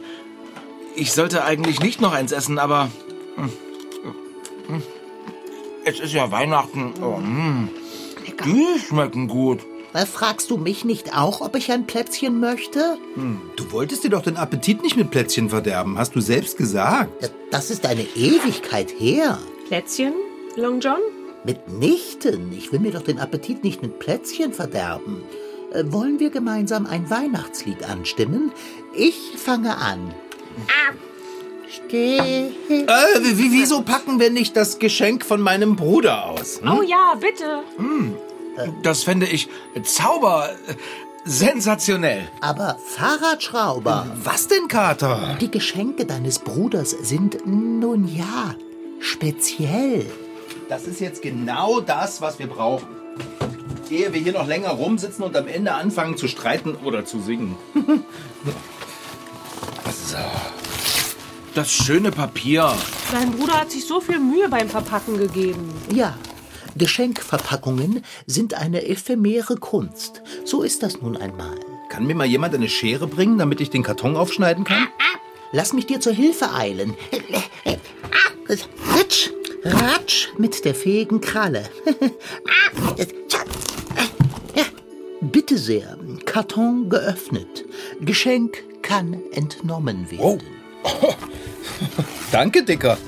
Ich 0.97 1.12
sollte 1.12 1.45
eigentlich 1.45 1.80
nicht 1.80 2.02
noch 2.02 2.12
eins 2.12 2.33
essen, 2.33 2.59
aber 2.59 2.90
hm, 3.37 3.52
hm, 4.66 4.83
es 5.88 6.00
ist 6.00 6.12
ja 6.12 6.30
Weihnachten. 6.30 6.95
Oh, 7.02 7.16
hm, 7.16 7.68
lecker. 8.26 8.45
die 8.45 8.66
schmecken 8.87 9.28
gut. 9.28 9.61
Äh, 9.95 10.04
Fragst 10.07 10.50
du 10.50 10.57
mich 10.59 10.85
nicht 10.85 11.16
auch, 11.16 11.40
ob 11.40 11.57
ich 11.57 11.73
ein 11.73 11.87
Plätzchen 11.87 12.40
möchte? 12.40 12.99
Du 13.57 13.73
wolltest 13.73 14.04
dir 14.04 14.11
doch 14.11 14.23
den 14.23 14.37
Appetit 14.37 14.83
nicht 14.83 14.97
mit 14.97 15.11
Plätzchen 15.11 15.49
verderben, 15.49 15.97
hast 15.99 16.14
du 16.14 16.21
selbst 16.21 16.59
gesagt. 16.59 17.23
D- 17.23 17.28
Das 17.50 17.71
ist 17.71 17.87
eine 17.87 18.02
Ewigkeit 18.14 18.92
her. 18.99 19.38
Plätzchen, 19.66 20.12
Long 20.57 20.80
John? 20.80 21.00
Mitnichten. 21.45 22.52
Ich 22.52 22.71
will 22.73 22.80
mir 22.80 22.92
doch 22.92 23.02
den 23.02 23.18
Appetit 23.18 23.64
nicht 23.64 23.80
mit 23.80 23.99
Plätzchen 23.99 24.52
verderben. 24.52 25.23
Äh, 25.73 25.85
wollen 25.87 26.18
wir 26.21 26.30
gemeinsam 26.30 26.87
ein 26.87 27.09
Weihnachtslied 27.11 27.85
anstimmen? 27.88 28.52
Ich 28.95 29.16
fange 29.37 29.76
an. 29.78 30.12
Steh. 31.71 32.19
Äh, 32.19 32.49
wie, 33.35 33.53
wieso 33.53 33.83
packen 33.83 34.19
wir 34.21 34.31
nicht 34.31 34.57
das 34.57 34.79
Geschenk 34.79 35.25
von 35.25 35.41
meinem 35.41 35.77
Bruder 35.77 36.27
aus? 36.27 36.61
Oh 36.65 36.83
ja, 36.83 37.15
bitte. 37.21 37.63
Das 38.83 39.03
fände 39.05 39.27
ich 39.27 39.49
Zauber. 39.85 40.51
äh, 40.69 40.75
Sensationell. 41.25 42.27
Aber 42.41 42.79
Fahrradschrauber, 42.87 44.07
Was 44.25 44.49
denn, 44.49 44.67
Kater? 44.69 45.37
die 45.41 45.51
Geschenke 45.51 46.07
deines 46.07 46.39
Bruders 46.39 46.91
sind 46.91 47.47
nun 47.47 48.09
ja 48.09 48.55
speziell. 48.99 50.07
Das 50.71 50.87
ist 50.87 51.01
jetzt 51.01 51.21
genau 51.21 51.81
das, 51.81 52.23
was 52.23 52.39
wir 52.39 52.47
brauchen. 52.47 52.89
Ehe 53.91 54.13
wir 54.15 54.21
hier 54.21 54.33
noch 54.33 54.47
länger 54.47 54.71
rumsitzen 54.71 55.23
und 55.25 55.37
am 55.37 55.49
Ende 55.49 55.73
anfangen 55.75 56.17
zu 56.17 56.29
streiten 56.29 56.77
oder 56.83 57.05
zu 57.05 57.21
singen. 57.21 57.57
Das 61.59 61.73
schöne 61.73 62.12
Papier. 62.12 62.73
Dein 63.11 63.33
Bruder 63.33 63.55
hat 63.55 63.73
sich 63.73 63.85
so 63.85 64.00
viel 64.00 64.21
Mühe 64.21 64.49
beim 64.49 64.69
Verpacken 64.69 65.19
gegeben. 65.19 65.75
Ja, 65.93 66.17
Geschenkverpackungen 66.77 68.05
sind 68.27 68.55
eine 68.55 68.87
ephemere 68.87 69.57
Kunst. 69.57 70.23
So 70.45 70.62
ist 70.62 70.85
das 70.85 71.03
nun 71.03 71.17
einmal. 71.17 71.59
Kann 71.88 72.07
mir 72.07 72.15
mal 72.15 72.29
jemand 72.29 72.55
eine 72.55 72.69
Schere 72.69 73.09
bringen, 73.09 73.38
damit 73.38 73.61
ich 73.61 73.71
den 73.71 73.83
Karton 73.83 74.17
aufschneiden 74.17 74.62
kann? 74.62 74.87
Lass 75.50 75.73
mich 75.73 75.87
dir 75.87 75.99
zur 75.99 76.12
Hilfe 76.12 76.53
eilen. 76.55 76.95
Ratsch, 78.95 79.31
ratsch 79.65 80.29
mit 80.38 80.65
der 80.65 80.77
fähigen 80.77 81.21
Kralle. 81.21 81.69
Bitte 85.21 85.59
sehr, 85.59 85.99
Karton 86.25 86.88
geöffnet. 86.88 87.65
Geschenk 88.00 88.62
kann 88.83 89.21
entnommen 89.33 90.09
werden. 90.12 90.41
Danke, 92.33 92.63
Dicker. 92.63 92.99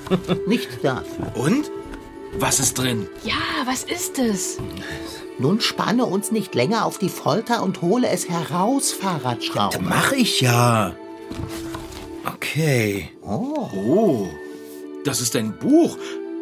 Nicht 0.46 0.68
dafür. 0.82 1.32
Und? 1.34 1.70
Was 2.38 2.60
ist 2.60 2.78
drin? 2.78 3.08
Ja, 3.24 3.34
was 3.66 3.84
ist 3.84 4.18
es? 4.18 4.58
Nun 5.38 5.60
spanne 5.60 6.06
uns 6.06 6.30
nicht 6.30 6.54
länger 6.54 6.84
auf 6.84 6.98
die 6.98 7.08
Folter 7.08 7.62
und 7.62 7.82
hole 7.82 8.08
es 8.08 8.28
heraus, 8.28 8.92
Fahrradschrauber. 8.92 9.78
Mach 9.80 10.12
ich 10.12 10.40
ja. 10.40 10.94
Okay. 12.24 13.10
Oh, 13.22 14.28
das 15.04 15.20
ist 15.20 15.34
ein 15.36 15.58
Buch. 15.58 15.96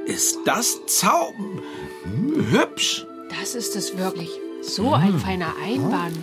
Ist 0.07 0.39
das 0.45 0.81
Zau... 0.87 1.33
Hübsch. 2.51 3.07
Das 3.39 3.55
ist 3.55 3.77
es 3.77 3.97
wirklich. 3.97 4.31
So 4.63 4.95
ein 4.95 5.19
feiner 5.19 5.55
Einband. 5.63 6.17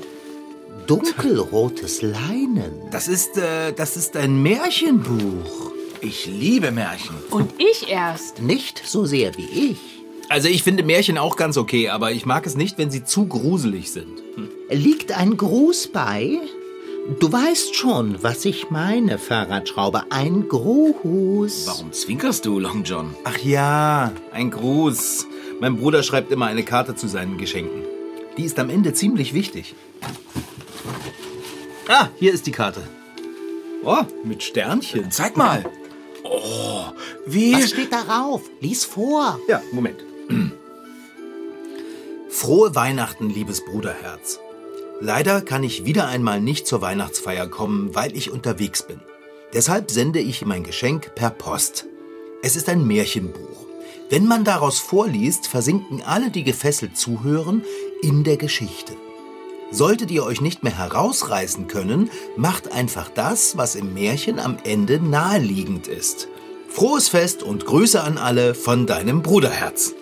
Dunkelrotes 0.87 2.01
Leinen. 2.01 2.89
Das 2.91 3.07
ist, 3.07 3.37
äh, 3.37 3.71
das 3.73 3.97
ist 3.97 4.15
ein 4.17 4.41
Märchenbuch. 4.41 5.71
Ich 6.05 6.27
liebe 6.27 6.69
Märchen. 6.69 7.15
Und 7.31 7.53
ich 7.57 7.89
erst. 7.89 8.39
Nicht 8.39 8.83
so 8.85 9.05
sehr 9.05 9.35
wie 9.37 9.71
ich. 9.71 9.77
Also 10.29 10.47
ich 10.47 10.61
finde 10.61 10.83
Märchen 10.83 11.17
auch 11.17 11.35
ganz 11.35 11.57
okay, 11.57 11.89
aber 11.89 12.11
ich 12.11 12.27
mag 12.27 12.45
es 12.45 12.55
nicht, 12.55 12.77
wenn 12.77 12.91
sie 12.91 13.03
zu 13.03 13.25
gruselig 13.25 13.91
sind. 13.91 14.21
Liegt 14.69 15.13
ein 15.13 15.35
Gruß 15.35 15.87
bei? 15.87 16.37
Du 17.19 17.31
weißt 17.31 17.75
schon, 17.75 18.21
was 18.21 18.45
ich 18.45 18.69
meine, 18.69 19.17
Fahrradschrauber. 19.17 20.05
Ein 20.11 20.47
Gruß. 20.47 21.65
Warum 21.65 21.91
zwinkerst 21.91 22.45
du, 22.45 22.59
Long 22.59 22.83
John? 22.83 23.15
Ach 23.23 23.39
ja, 23.39 24.11
ein 24.31 24.51
Gruß. 24.51 25.25
Mein 25.59 25.77
Bruder 25.77 26.03
schreibt 26.03 26.31
immer 26.31 26.45
eine 26.45 26.63
Karte 26.63 26.93
zu 26.93 27.07
seinen 27.07 27.39
Geschenken. 27.39 27.81
Die 28.37 28.43
ist 28.43 28.59
am 28.59 28.69
Ende 28.69 28.93
ziemlich 28.93 29.33
wichtig. 29.33 29.73
Ah, 31.87 32.09
hier 32.19 32.31
ist 32.31 32.45
die 32.45 32.51
Karte. 32.51 32.83
Oh, 33.83 34.03
mit 34.23 34.43
Sternchen. 34.43 35.09
Zeig 35.09 35.35
mal. 35.35 35.65
Oh, 36.27 36.85
wie... 37.25 37.53
Was 37.53 37.69
steht 37.69 37.91
darauf? 37.91 38.41
Lies 38.59 38.83
vor. 38.85 39.39
Ja, 39.47 39.61
Moment. 39.71 40.03
Frohe 42.29 42.75
Weihnachten, 42.75 43.29
liebes 43.29 43.63
Bruderherz. 43.63 44.39
Leider 44.99 45.41
kann 45.41 45.63
ich 45.63 45.85
wieder 45.85 46.07
einmal 46.07 46.41
nicht 46.41 46.67
zur 46.67 46.81
Weihnachtsfeier 46.81 47.47
kommen, 47.47 47.93
weil 47.95 48.15
ich 48.15 48.31
unterwegs 48.31 48.83
bin. 48.83 48.99
Deshalb 49.53 49.91
sende 49.91 50.19
ich 50.19 50.45
mein 50.45 50.63
Geschenk 50.63 51.15
per 51.15 51.29
Post. 51.29 51.85
Es 52.41 52.55
ist 52.55 52.69
ein 52.69 52.85
Märchenbuch. 52.85 53.65
Wenn 54.09 54.25
man 54.25 54.43
daraus 54.43 54.79
vorliest, 54.79 55.47
versinken 55.47 56.01
alle, 56.01 56.29
die 56.29 56.43
gefesselt 56.43 56.97
zuhören, 56.97 57.63
in 58.01 58.23
der 58.23 58.37
Geschichte. 58.37 58.93
Solltet 59.75 60.09
ihr 60.09 60.23
euch 60.23 60.39
nicht 60.39 60.63
mehr 60.63 60.77
herausreißen 60.77 61.67
können, 61.67 62.09
macht 62.37 62.71
einfach 62.71 63.09
das, 63.09 63.57
was 63.57 63.75
im 63.75 63.93
Märchen 63.93 64.39
am 64.39 64.55
Ende 64.63 65.01
naheliegend 65.01 65.89
ist. 65.89 66.29
Frohes 66.69 67.09
Fest 67.09 67.43
und 67.43 67.65
Grüße 67.65 68.01
an 68.01 68.17
alle 68.17 68.55
von 68.55 68.87
deinem 68.87 69.21
Bruderherz. 69.21 69.93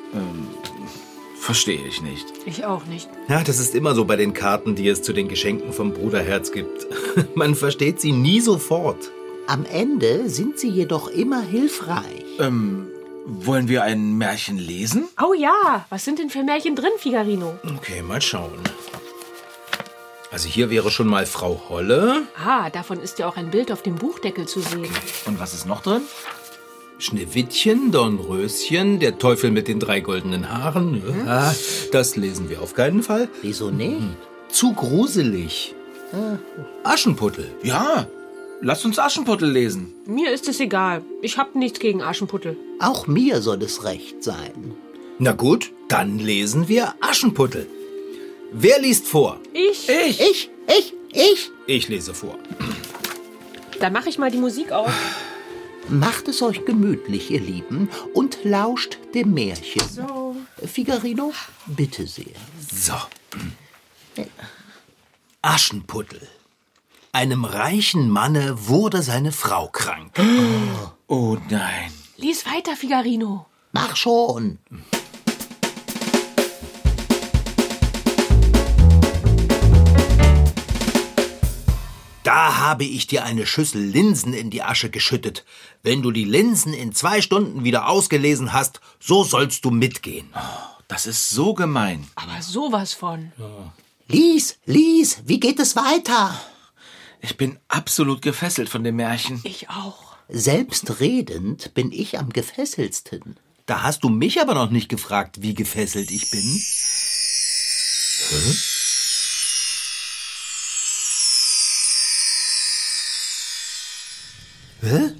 Verstehe 1.39 1.81
ich 1.87 2.03
nicht. 2.03 2.27
Ich 2.45 2.65
auch 2.65 2.85
nicht. 2.85 3.09
Ja, 3.27 3.43
das 3.43 3.57
ist 3.57 3.73
immer 3.73 3.95
so 3.95 4.05
bei 4.05 4.15
den 4.15 4.35
Karten, 4.35 4.75
die 4.75 4.87
es 4.87 5.01
zu 5.01 5.11
den 5.11 5.27
Geschenken 5.27 5.73
vom 5.73 5.91
Bruderherz 5.91 6.51
gibt. 6.51 6.85
Man 7.35 7.55
versteht 7.55 7.99
sie 7.99 8.11
nie 8.11 8.41
sofort. 8.41 9.11
Am 9.47 9.65
Ende 9.65 10.29
sind 10.29 10.59
sie 10.59 10.69
jedoch 10.69 11.07
immer 11.07 11.41
hilfreich. 11.41 12.23
Ähm, 12.37 12.89
wollen 13.25 13.67
wir 13.67 13.81
ein 13.81 14.19
Märchen 14.19 14.59
lesen? 14.59 15.05
Oh 15.19 15.33
ja, 15.33 15.87
was 15.89 16.05
sind 16.05 16.19
denn 16.19 16.29
für 16.29 16.43
Märchen 16.43 16.75
drin, 16.75 16.91
Figarino? 16.99 17.55
Okay, 17.77 18.03
mal 18.03 18.21
schauen. 18.21 18.59
Also 20.33 20.49
hier 20.49 20.71
wäre 20.71 20.89
schon 20.89 21.05
mal 21.07 21.27
Frau 21.27 21.61
Holle, 21.69 22.23
Ah, 22.43 22.71
davon 22.71 22.99
ist 22.99 23.19
ja 23.19 23.27
auch 23.29 23.37
ein 23.37 23.51
Bild 23.51 23.71
auf 23.71 23.83
dem 23.83 23.95
Buchdeckel 23.95 24.47
zu 24.47 24.61
sehen. 24.61 24.89
Und 25.27 25.39
was 25.39 25.53
ist 25.53 25.67
noch 25.67 25.83
drin? 25.83 26.01
Schneewittchen, 26.97 27.91
Dornröschen, 27.91 28.99
der 28.99 29.19
Teufel 29.19 29.51
mit 29.51 29.67
den 29.67 29.79
drei 29.79 29.99
goldenen 29.99 30.49
Haaren. 30.51 31.03
Ja, 31.27 31.53
das 31.91 32.15
lesen 32.15 32.49
wir 32.49 32.63
auf 32.63 32.73
keinen 32.73 33.03
Fall. 33.03 33.29
Wieso 33.43 33.69
nicht? 33.69 34.01
Zu 34.49 34.73
gruselig. 34.73 35.75
Aschenputtel. 36.83 37.51
Ja, 37.61 38.07
lass 38.59 38.85
uns 38.85 38.97
Aschenputtel 38.97 39.51
lesen. 39.51 39.93
Mir 40.07 40.31
ist 40.31 40.47
es 40.47 40.59
egal. 40.59 41.03
Ich 41.21 41.37
hab 41.37 41.53
nichts 41.53 41.79
gegen 41.79 42.01
Aschenputtel. 42.01 42.57
Auch 42.79 43.05
mir 43.05 43.39
soll 43.43 43.61
es 43.61 43.83
recht 43.83 44.23
sein. 44.23 44.73
Na 45.19 45.33
gut, 45.33 45.71
dann 45.89 46.17
lesen 46.17 46.67
wir 46.67 46.95
Aschenputtel. 47.01 47.67
Wer 48.55 48.79
liest 48.79 49.07
vor? 49.07 49.39
Ich? 49.51 49.89
Ich. 49.89 50.19
Ich, 50.19 50.49
ich, 50.67 50.93
ich. 51.11 51.51
Ich 51.65 51.87
lese 51.89 52.13
vor. 52.13 52.37
Dann 53.79 53.93
mache 53.93 54.09
ich 54.09 54.19
mal 54.19 54.29
die 54.29 54.37
Musik 54.37 54.71
auf. 54.71 54.91
Macht 55.89 56.27
es 56.27 56.41
euch 56.43 56.63
gemütlich, 56.63 57.31
ihr 57.31 57.41
Lieben, 57.41 57.89
und 58.13 58.43
lauscht 58.43 58.99
dem 59.15 59.33
Märchen. 59.33 59.81
So. 59.89 60.35
Figarino, 60.65 61.33
bitte 61.65 62.05
sehr. 62.05 62.35
So. 62.71 62.93
Aschenputtel. 65.41 66.21
Einem 67.11 67.45
reichen 67.45 68.07
Manne 68.09 68.67
wurde 68.67 69.01
seine 69.01 69.31
Frau 69.31 69.67
krank. 69.67 70.11
Oh 71.07 71.37
nein. 71.49 71.91
Lies 72.17 72.45
weiter, 72.45 72.75
Figarino. 72.75 73.47
Mach 73.71 73.95
schon. 73.95 74.59
Da 82.23 82.57
habe 82.57 82.85
ich 82.85 83.07
dir 83.07 83.25
eine 83.25 83.45
Schüssel 83.45 83.81
Linsen 83.83 84.33
in 84.33 84.49
die 84.49 84.63
Asche 84.63 84.89
geschüttet. 84.89 85.43
Wenn 85.83 86.01
du 86.01 86.11
die 86.11 86.23
Linsen 86.23 86.73
in 86.73 86.93
zwei 86.93 87.21
Stunden 87.21 87.65
wieder 87.65 87.89
ausgelesen 87.89 88.53
hast, 88.53 88.79
so 88.99 89.23
sollst 89.25 89.65
du 89.65 89.71
mitgehen. 89.71 90.33
Das 90.87 91.05
ist 91.05 91.29
so 91.29 91.53
gemein. 91.53 92.07
Aber 92.15 92.41
sowas 92.41 92.93
von. 92.93 93.33
Lies, 94.07 94.57
lies, 94.65 95.23
wie 95.25 95.39
geht 95.39 95.59
es 95.59 95.75
weiter? 95.75 96.39
Ich 97.19 97.35
bin 97.35 97.57
absolut 97.67 98.21
gefesselt 98.21 98.69
von 98.69 98.83
dem 98.83 98.95
Märchen. 98.95 99.41
Ich 99.43 99.69
auch. 99.69 100.15
Selbstredend 100.29 101.73
bin 101.73 101.91
ich 101.91 102.19
am 102.19 102.29
gefesseltsten. 102.29 103.37
Da 103.65 103.81
hast 103.83 104.03
du 104.03 104.09
mich 104.09 104.41
aber 104.41 104.53
noch 104.53 104.69
nicht 104.69 104.89
gefragt, 104.89 105.41
wie 105.41 105.53
gefesselt 105.53 106.11
ich 106.11 106.29
bin. 106.31 106.61
Hä? 108.29 108.72
Hä? 114.83 115.13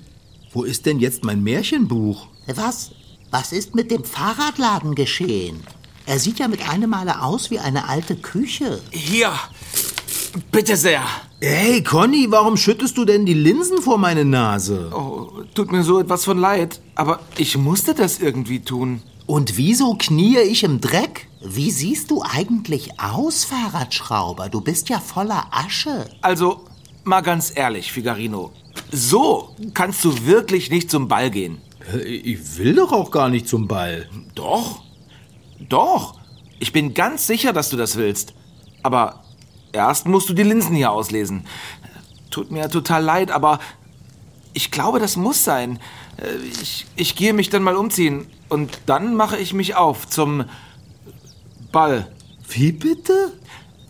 Wo 0.51 0.63
ist 0.63 0.86
denn 0.86 1.00
jetzt 1.00 1.24
mein 1.24 1.41
Märchenbuch? 1.41 2.27
Was? 2.53 2.91
Was 3.32 3.53
ist 3.53 3.75
mit 3.75 3.91
dem 3.91 4.03
Fahrradladen 4.03 4.93
geschehen? 4.93 5.63
Er 6.05 6.20
sieht 6.20 6.39
ja 6.39 6.50
mit 6.50 6.67
einem 6.67 6.89
Male 6.89 7.22
aus 7.22 7.50
wie 7.50 7.60
eine 7.60 7.88
alte 7.88 8.17
Küche. 8.17 8.82
Hier. 8.91 9.32
Bitte 10.51 10.75
sehr. 10.75 11.05
Hey, 11.39 11.82
Conny, 11.82 12.27
warum 12.29 12.58
schüttest 12.58 12.98
du 12.98 13.05
denn 13.05 13.25
die 13.25 13.34
Linsen 13.34 13.82
vor 13.82 13.98
meine 13.98 14.25
Nase? 14.25 14.91
Oh, 14.93 15.43
tut 15.55 15.72
mir 15.72 15.84
so 15.84 15.98
etwas 16.01 16.25
von 16.25 16.39
leid. 16.39 16.82
Aber 16.96 17.22
ich 17.38 17.55
musste 17.58 17.93
das 17.93 18.20
irgendwie 18.20 18.60
tun. 18.60 19.01
Und 19.27 19.55
wieso 19.55 19.96
kniee 19.96 20.41
ich 20.41 20.65
im 20.65 20.82
Dreck? 20.82 21.29
Wie 21.41 21.72
siehst 21.72 22.12
du 22.12 22.22
eigentlich 22.22 23.00
aus, 23.00 23.46
Fahrradschrauber? 23.46 24.50
Du 24.50 24.60
bist 24.60 24.89
ja 24.89 25.00
voller 25.00 25.48
Asche. 25.51 26.10
Also, 26.22 26.65
mal 27.05 27.22
ganz 27.22 27.53
ehrlich, 27.55 27.93
Figarino. 27.93 28.51
So 28.92 29.56
kannst 29.74 30.03
du 30.03 30.25
wirklich 30.25 30.70
nicht 30.70 30.89
zum 30.89 31.08
Ball 31.08 31.30
gehen. 31.32 31.62
Ich 32.06 32.58
will 32.58 32.75
doch 32.75 32.92
auch 32.92 33.12
gar 33.12 33.30
nicht 33.30 33.48
zum 33.48 33.68
Ball. 33.68 34.10
Doch. 34.36 34.82
Doch. 35.70 36.20
Ich 36.60 36.72
bin 36.72 36.94
ganz 36.94 37.27
sicher, 37.27 37.53
dass 37.53 37.70
du 37.70 37.77
das 37.77 37.96
willst. 37.98 38.34
Aber 38.84 39.24
erst 39.72 40.08
musst 40.08 40.30
du 40.30 40.34
die 40.34 40.44
Linsen 40.44 40.75
hier 40.75 40.92
auslesen. 40.92 41.46
Tut 42.32 42.51
mir 42.51 42.70
total 42.70 43.03
leid, 43.03 43.32
aber 43.32 43.60
ich 44.53 44.72
glaube, 44.72 45.00
das 45.00 45.18
muss 45.18 45.44
sein. 45.44 45.80
Äh, 46.18 46.38
Ich, 46.62 46.86
ich 46.96 47.15
gehe 47.15 47.34
mich 47.34 47.50
dann 47.50 47.63
mal 47.63 47.75
umziehen 47.75 48.27
und 48.50 48.80
dann 48.86 49.15
mache 49.15 49.38
ich 49.38 49.53
mich 49.53 49.75
auf 49.75 50.08
zum 50.08 50.46
Ball. 51.72 52.08
Wie 52.50 52.72
bitte? 52.72 53.34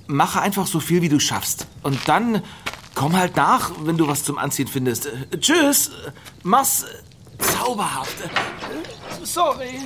Mache 0.08 0.42
einfach 0.42 0.68
so 0.68 0.80
viel, 0.80 1.02
wie 1.02 1.10
du 1.10 1.20
schaffst. 1.20 1.68
Und 1.84 2.00
dann 2.08 2.42
komm 2.96 3.18
halt 3.18 3.36
nach, 3.36 3.72
wenn 3.84 3.98
du 3.98 4.08
was 4.08 4.24
zum 4.24 4.38
Anziehen 4.38 4.68
findest. 4.68 5.10
Tschüss. 5.40 5.92
Mach's 6.44 6.86
zauberhaft. 7.40 8.16
Sorry. 9.24 9.80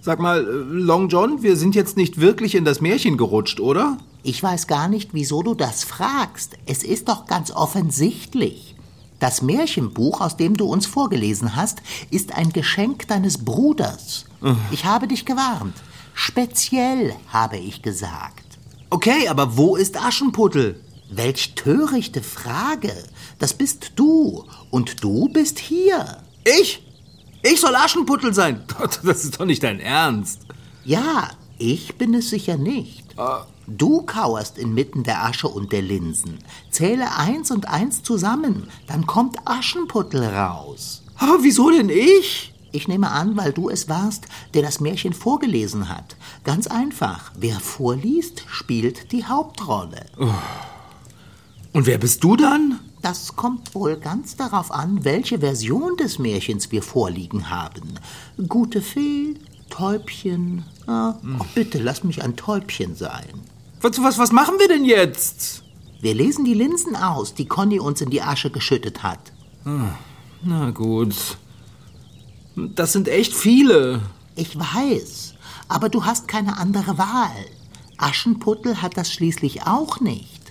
Sag 0.00 0.18
mal, 0.18 0.42
Long 0.42 1.08
John, 1.08 1.42
wir 1.42 1.56
sind 1.56 1.74
jetzt 1.74 1.96
nicht 1.96 2.20
wirklich 2.20 2.54
in 2.56 2.64
das 2.64 2.80
Märchen 2.80 3.16
gerutscht, 3.16 3.60
oder? 3.60 3.98
Ich 4.24 4.42
weiß 4.42 4.66
gar 4.66 4.88
nicht, 4.88 5.10
wieso 5.14 5.42
du 5.42 5.54
das 5.54 5.84
fragst. 5.84 6.58
Es 6.66 6.82
ist 6.82 7.08
doch 7.08 7.26
ganz 7.26 7.50
offensichtlich. 7.50 8.74
Das 9.20 9.42
Märchenbuch, 9.42 10.20
aus 10.20 10.36
dem 10.36 10.56
du 10.56 10.66
uns 10.66 10.86
vorgelesen 10.86 11.54
hast, 11.54 11.82
ist 12.10 12.34
ein 12.34 12.52
Geschenk 12.52 13.06
deines 13.06 13.44
Bruders. 13.44 14.24
Ich 14.72 14.84
habe 14.84 15.06
dich 15.06 15.24
gewarnt. 15.24 15.76
Speziell, 16.14 17.14
habe 17.28 17.56
ich 17.56 17.82
gesagt. 17.82 18.58
Okay, 18.90 19.28
aber 19.28 19.56
wo 19.56 19.76
ist 19.76 19.96
Aschenputtel? 19.96 20.80
Welch 21.14 21.54
törichte 21.54 22.22
Frage. 22.22 22.92
Das 23.38 23.52
bist 23.52 23.92
du. 23.96 24.44
Und 24.70 25.04
du 25.04 25.28
bist 25.28 25.58
hier. 25.58 26.18
Ich? 26.44 26.82
Ich 27.42 27.60
soll 27.60 27.74
Aschenputtel 27.74 28.32
sein? 28.32 28.62
Das 29.02 29.24
ist 29.24 29.38
doch 29.38 29.44
nicht 29.44 29.62
dein 29.62 29.80
Ernst. 29.80 30.40
Ja, 30.84 31.30
ich 31.58 31.96
bin 31.96 32.14
es 32.14 32.30
sicher 32.30 32.56
nicht. 32.56 33.14
Du 33.66 34.02
kauerst 34.02 34.58
inmitten 34.58 35.02
der 35.02 35.24
Asche 35.24 35.48
und 35.48 35.70
der 35.70 35.82
Linsen. 35.82 36.38
Zähle 36.70 37.16
eins 37.16 37.50
und 37.50 37.68
eins 37.68 38.02
zusammen, 38.02 38.68
dann 38.86 39.06
kommt 39.06 39.36
Aschenputtel 39.44 40.24
raus. 40.24 41.02
Aber 41.16 41.38
wieso 41.42 41.70
denn 41.70 41.88
ich? 41.88 42.52
Ich 42.72 42.88
nehme 42.88 43.10
an, 43.10 43.36
weil 43.36 43.52
du 43.52 43.68
es 43.68 43.88
warst, 43.88 44.24
der 44.54 44.62
das 44.62 44.80
Märchen 44.80 45.12
vorgelesen 45.12 45.88
hat. 45.90 46.16
Ganz 46.42 46.66
einfach. 46.66 47.30
Wer 47.36 47.60
vorliest, 47.60 48.44
spielt 48.48 49.12
die 49.12 49.26
Hauptrolle. 49.26 50.06
Und 51.72 51.86
wer 51.86 51.98
bist 51.98 52.22
du 52.22 52.36
dann? 52.36 52.80
Das 53.00 53.34
kommt 53.34 53.74
wohl 53.74 53.96
ganz 53.96 54.36
darauf 54.36 54.70
an, 54.70 55.04
welche 55.04 55.40
Version 55.40 55.96
des 55.96 56.18
Märchens 56.18 56.70
wir 56.70 56.82
vorliegen 56.82 57.50
haben. 57.50 57.94
Gute 58.46 58.82
Fee, 58.82 59.34
Täubchen. 59.70 60.64
Ah, 60.86 61.14
oh, 61.22 61.44
bitte 61.54 61.78
lass 61.78 62.04
mich 62.04 62.22
ein 62.22 62.36
Täubchen 62.36 62.94
sein. 62.94 63.40
Was, 63.80 64.02
was, 64.02 64.18
was 64.18 64.32
machen 64.32 64.56
wir 64.58 64.68
denn 64.68 64.84
jetzt? 64.84 65.64
Wir 66.00 66.14
lesen 66.14 66.44
die 66.44 66.54
Linsen 66.54 66.94
aus, 66.94 67.34
die 67.34 67.46
Conny 67.46 67.80
uns 67.80 68.00
in 68.00 68.10
die 68.10 68.22
Asche 68.22 68.50
geschüttet 68.50 69.02
hat. 69.02 69.32
Na 70.44 70.70
gut. 70.72 71.38
Das 72.54 72.92
sind 72.92 73.08
echt 73.08 73.32
viele. 73.32 74.02
Ich 74.34 74.58
weiß, 74.58 75.34
aber 75.68 75.88
du 75.88 76.04
hast 76.04 76.28
keine 76.28 76.58
andere 76.58 76.98
Wahl. 76.98 77.30
Aschenputtel 77.96 78.82
hat 78.82 78.96
das 78.96 79.12
schließlich 79.12 79.66
auch 79.66 80.00
nicht. 80.00 80.42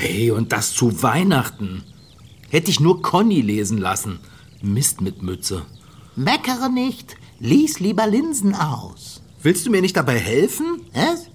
Hey, 0.00 0.30
und 0.30 0.50
das 0.52 0.72
zu 0.72 1.02
Weihnachten. 1.02 1.82
Hätte 2.48 2.70
ich 2.70 2.80
nur 2.80 3.02
Conny 3.02 3.42
lesen 3.42 3.76
lassen. 3.76 4.18
Mist 4.62 5.02
mit 5.02 5.20
Mütze. 5.20 5.66
Meckere 6.16 6.70
nicht, 6.70 7.18
lies 7.38 7.80
lieber 7.80 8.06
Linsen 8.06 8.54
aus. 8.54 9.20
Willst 9.42 9.66
du 9.66 9.70
mir 9.70 9.82
nicht 9.82 9.98
dabei 9.98 10.18
helfen? 10.18 10.80
Was? 10.94 11.26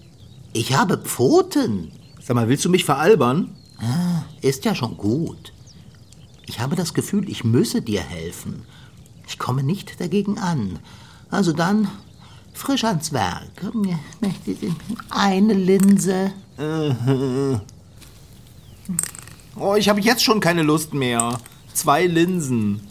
Ich 0.51 0.75
habe 0.75 0.97
Pfoten. 0.97 1.91
Sag 2.19 2.34
mal, 2.34 2.49
willst 2.49 2.65
du 2.65 2.71
mich 2.71 2.86
veralbern? 2.86 3.56
Ist 4.41 4.65
ja 4.65 4.73
schon 4.73 4.97
gut. 4.97 5.54
Ich 6.47 6.60
habe 6.60 6.75
das 6.75 6.95
Gefühl, 6.95 7.30
ich 7.30 7.43
müsse 7.43 7.84
dir 7.84 8.01
helfen. 8.01 8.63
Ich 9.28 9.38
komme 9.38 9.62
nicht 9.62 10.01
dagegen 10.01 10.39
an. 10.39 10.80
Also 11.30 11.54
dann 11.54 11.88
frisch 12.51 12.84
ans 12.84 13.13
Werk. 13.13 13.71
Eine 15.12 15.54
Linse. 15.54 16.34
Oh, 19.58 19.76
ich 19.76 19.88
habe 19.88 20.02
jetzt 20.02 20.24
schon 20.24 20.39
keine 20.39 20.63
Lust 20.63 20.94
mehr. 20.94 21.38
Zwei 21.74 22.06
Linsen. 22.06 22.82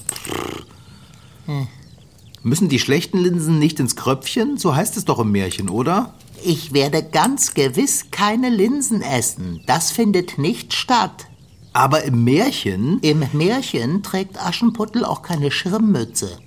Müssen 2.43 2.69
die 2.69 2.79
schlechten 2.79 3.19
Linsen 3.19 3.59
nicht 3.59 3.81
ins 3.81 3.97
Kröpfchen? 3.97 4.57
So 4.57 4.75
heißt 4.75 4.97
es 4.97 5.05
doch 5.05 5.19
im 5.19 5.31
Märchen, 5.31 5.69
oder? 5.69 6.15
Ich 6.43 6.73
werde 6.73 7.03
ganz 7.03 7.55
gewiss 7.55 8.11
keine 8.11 8.49
Linsen 8.51 9.03
essen. 9.03 9.63
Das 9.67 9.91
findet 9.91 10.39
nicht 10.39 10.75
statt. 10.75 11.27
Aber 11.73 12.05
im 12.05 12.25
Märchen? 12.25 12.99
Im 13.01 13.25
Märchen 13.33 14.03
trägt 14.03 14.41
Aschenputtel 14.41 15.05
auch 15.05 15.23
keine 15.23 15.51
Schirmmütze. 15.51 16.39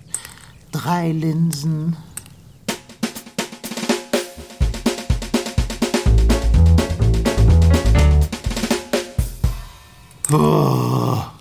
Drei 0.71 1.11
Linsen. 1.11 1.95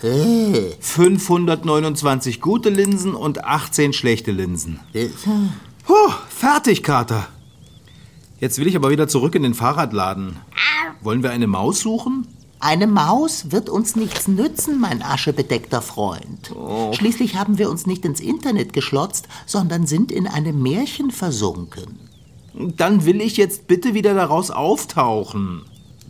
Äh, 0.03 0.73
529 0.81 2.41
gute 2.41 2.71
Linsen 2.71 3.15
und 3.15 3.45
18 3.45 3.93
schlechte 3.93 4.31
Linsen. 4.31 4.81
Puh, 5.85 6.13
fertig, 6.29 6.83
Kater. 6.83 7.27
Jetzt 8.39 8.59
will 8.59 8.67
ich 8.67 8.77
aber 8.77 8.91
wieder 8.91 9.09
zurück 9.09 9.35
in 9.35 9.43
den 9.43 9.55
Fahrradladen. 9.55 10.37
Wollen 11.01 11.23
wir 11.23 11.31
eine 11.31 11.47
Maus 11.47 11.81
suchen? 11.81 12.27
Eine 12.59 12.87
Maus 12.87 13.51
wird 13.51 13.69
uns 13.69 13.97
nichts 13.97 14.29
nützen, 14.29 14.81
mein 14.81 15.03
aschebedeckter 15.03 15.83
Freund. 15.83 16.55
Schließlich 16.93 17.37
haben 17.37 17.59
wir 17.59 17.71
uns 17.71 17.87
nicht 17.87 18.05
ins 18.05 18.21
Internet 18.21 18.73
geschlotzt, 18.73 19.29
sondern 19.47 19.87
sind 19.87 20.11
in 20.11 20.27
einem 20.27 20.63
Märchen 20.63 21.11
versunken. 21.11 21.99
Dann 22.55 23.05
will 23.05 23.21
ich 23.21 23.37
jetzt 23.37 23.67
bitte 23.67 23.95
wieder 23.95 24.15
daraus 24.15 24.51
auftauchen. 24.51 25.63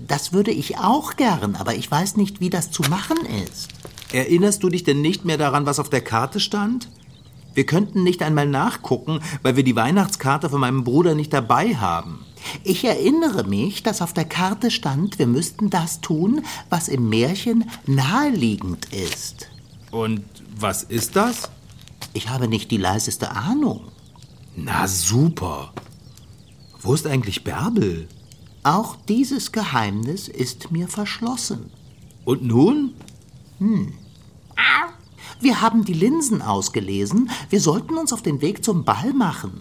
Das 0.06 0.32
würde 0.32 0.50
ich 0.50 0.78
auch 0.78 1.16
gern, 1.16 1.56
aber 1.56 1.74
ich 1.74 1.90
weiß 1.90 2.16
nicht, 2.16 2.40
wie 2.40 2.50
das 2.50 2.70
zu 2.70 2.82
machen 2.82 3.18
ist. 3.44 3.68
Erinnerst 4.12 4.62
du 4.62 4.68
dich 4.68 4.85
denn 4.85 5.00
nicht 5.00 5.24
mehr 5.24 5.38
daran, 5.38 5.66
was 5.66 5.78
auf 5.78 5.90
der 5.90 6.00
Karte 6.00 6.40
stand? 6.40 6.88
Wir 7.54 7.64
könnten 7.64 8.02
nicht 8.02 8.22
einmal 8.22 8.46
nachgucken, 8.46 9.20
weil 9.42 9.56
wir 9.56 9.64
die 9.64 9.76
Weihnachtskarte 9.76 10.50
von 10.50 10.61
meinem 10.61 10.85
Bruder 10.85 11.14
nicht 11.14 11.32
dabei 11.32 11.74
haben. 11.76 12.24
Ich 12.62 12.85
erinnere 12.85 13.44
mich, 13.44 13.82
dass 13.82 14.02
auf 14.02 14.12
der 14.12 14.26
Karte 14.26 14.70
stand, 14.70 15.18
wir 15.18 15.26
müssten 15.26 15.70
das 15.70 16.00
tun, 16.02 16.44
was 16.68 16.88
im 16.88 17.09
Märchen 17.09 17.70
naheliegend 17.87 18.92
ist. 18.92 19.48
Und 19.90 20.22
was 20.54 20.82
ist 20.82 21.16
das? 21.16 21.50
Ich 22.12 22.28
habe 22.28 22.46
nicht 22.46 22.70
die 22.70 22.76
leiseste 22.76 23.30
Ahnung. 23.30 23.88
Na 24.54 24.87
super. 24.87 25.72
Wo 26.80 26.94
ist 26.94 27.06
eigentlich 27.06 27.42
Bärbel? 27.42 28.06
Auch 28.66 28.96
dieses 29.09 29.52
Geheimnis 29.52 30.26
ist 30.26 30.72
mir 30.72 30.88
verschlossen. 30.88 31.70
Und 32.24 32.42
nun? 32.42 32.94
Wir 35.40 35.61
haben 35.61 35.85
die 35.85 35.92
Linsen 35.92 36.42
ausgelesen. 36.42 37.31
Wir 37.48 37.61
sollten 37.61 37.96
uns 37.96 38.12
auf 38.12 38.22
den 38.22 38.40
Weg 38.40 38.64
zum 38.64 38.85
Ball 38.85 39.12
machen. 39.12 39.61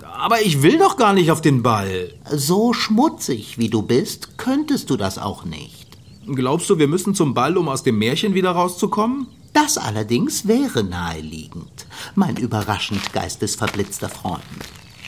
Aber 0.00 0.40
ich 0.40 0.62
will 0.62 0.78
doch 0.78 0.96
gar 0.96 1.12
nicht 1.12 1.32
auf 1.32 1.40
den 1.40 1.64
Ball. 1.64 2.14
So 2.30 2.72
schmutzig 2.74 3.58
wie 3.58 3.68
du 3.68 3.82
bist, 3.82 4.38
könntest 4.38 4.88
du 4.90 4.96
das 4.96 5.18
auch 5.18 5.44
nicht. 5.44 5.88
Glaubst 6.26 6.70
du, 6.70 6.78
wir 6.78 6.86
müssen 6.86 7.16
zum 7.16 7.34
Ball, 7.34 7.56
um 7.56 7.68
aus 7.68 7.82
dem 7.82 7.98
Märchen 7.98 8.34
wieder 8.34 8.52
rauszukommen? 8.52 9.26
Das 9.52 9.78
allerdings 9.78 10.46
wäre 10.46 10.84
naheliegend, 10.84 11.86
mein 12.14 12.36
überraschend 12.36 13.12
geistesverblitzter 13.12 14.08
Freund. 14.08 14.44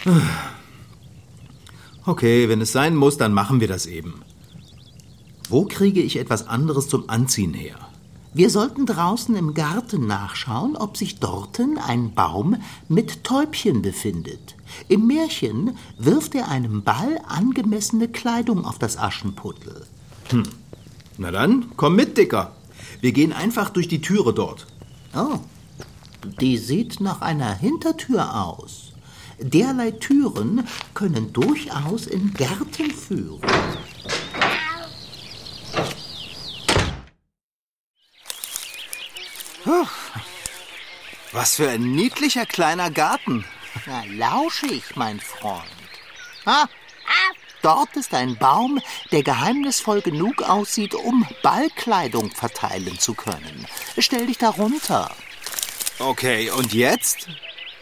Okay, 2.04 2.48
wenn 2.48 2.60
es 2.60 2.72
sein 2.72 2.96
muss, 2.96 3.16
dann 3.16 3.32
machen 3.32 3.60
wir 3.60 3.68
das 3.68 3.86
eben. 3.86 4.22
Wo 5.48 5.64
kriege 5.66 6.00
ich 6.00 6.18
etwas 6.18 6.48
anderes 6.48 6.88
zum 6.88 7.08
Anziehen 7.08 7.54
her? 7.54 7.76
Wir 8.34 8.48
sollten 8.48 8.86
draußen 8.86 9.36
im 9.36 9.52
Garten 9.52 10.06
nachschauen, 10.06 10.74
ob 10.76 10.96
sich 10.96 11.20
dorten 11.20 11.76
ein 11.76 12.14
Baum 12.14 12.56
mit 12.88 13.24
Täubchen 13.24 13.82
befindet. 13.82 14.56
Im 14.88 15.06
Märchen 15.06 15.76
wirft 15.98 16.34
er 16.34 16.48
einem 16.48 16.82
Ball 16.82 17.20
angemessene 17.28 18.08
Kleidung 18.08 18.64
auf 18.64 18.78
das 18.78 18.96
Aschenputtel. 18.96 19.84
Na 21.18 21.30
dann, 21.30 21.72
komm 21.76 21.94
mit, 21.94 22.16
Dicker. 22.16 22.52
Wir 23.02 23.12
gehen 23.12 23.34
einfach 23.34 23.68
durch 23.68 23.86
die 23.86 24.00
Türe 24.00 24.32
dort. 24.32 24.66
Oh, 25.14 25.38
die 26.40 26.56
sieht 26.56 27.00
nach 27.00 27.20
einer 27.20 27.52
Hintertür 27.54 28.46
aus. 28.46 28.91
Derlei 29.44 29.90
Türen 29.92 30.66
können 30.94 31.32
durchaus 31.32 32.06
in 32.06 32.32
Gärten 32.34 32.90
führen. 32.90 33.40
Puh. 39.64 39.86
Was 41.32 41.56
für 41.56 41.70
ein 41.70 41.92
niedlicher 41.92 42.46
kleiner 42.46 42.90
Garten. 42.90 43.44
Na, 43.86 44.04
lauschig, 44.04 44.96
mein 44.96 45.18
Freund. 45.18 45.62
Ah, 46.44 46.66
dort 47.62 47.96
ist 47.96 48.12
ein 48.12 48.36
Baum, 48.36 48.80
der 49.12 49.22
geheimnisvoll 49.22 50.02
genug 50.02 50.42
aussieht, 50.42 50.94
um 50.94 51.26
Ballkleidung 51.42 52.30
verteilen 52.30 52.98
zu 52.98 53.14
können. 53.14 53.66
Stell 53.96 54.26
dich 54.26 54.38
darunter. 54.38 55.10
Okay, 55.98 56.50
und 56.50 56.74
jetzt? 56.74 57.28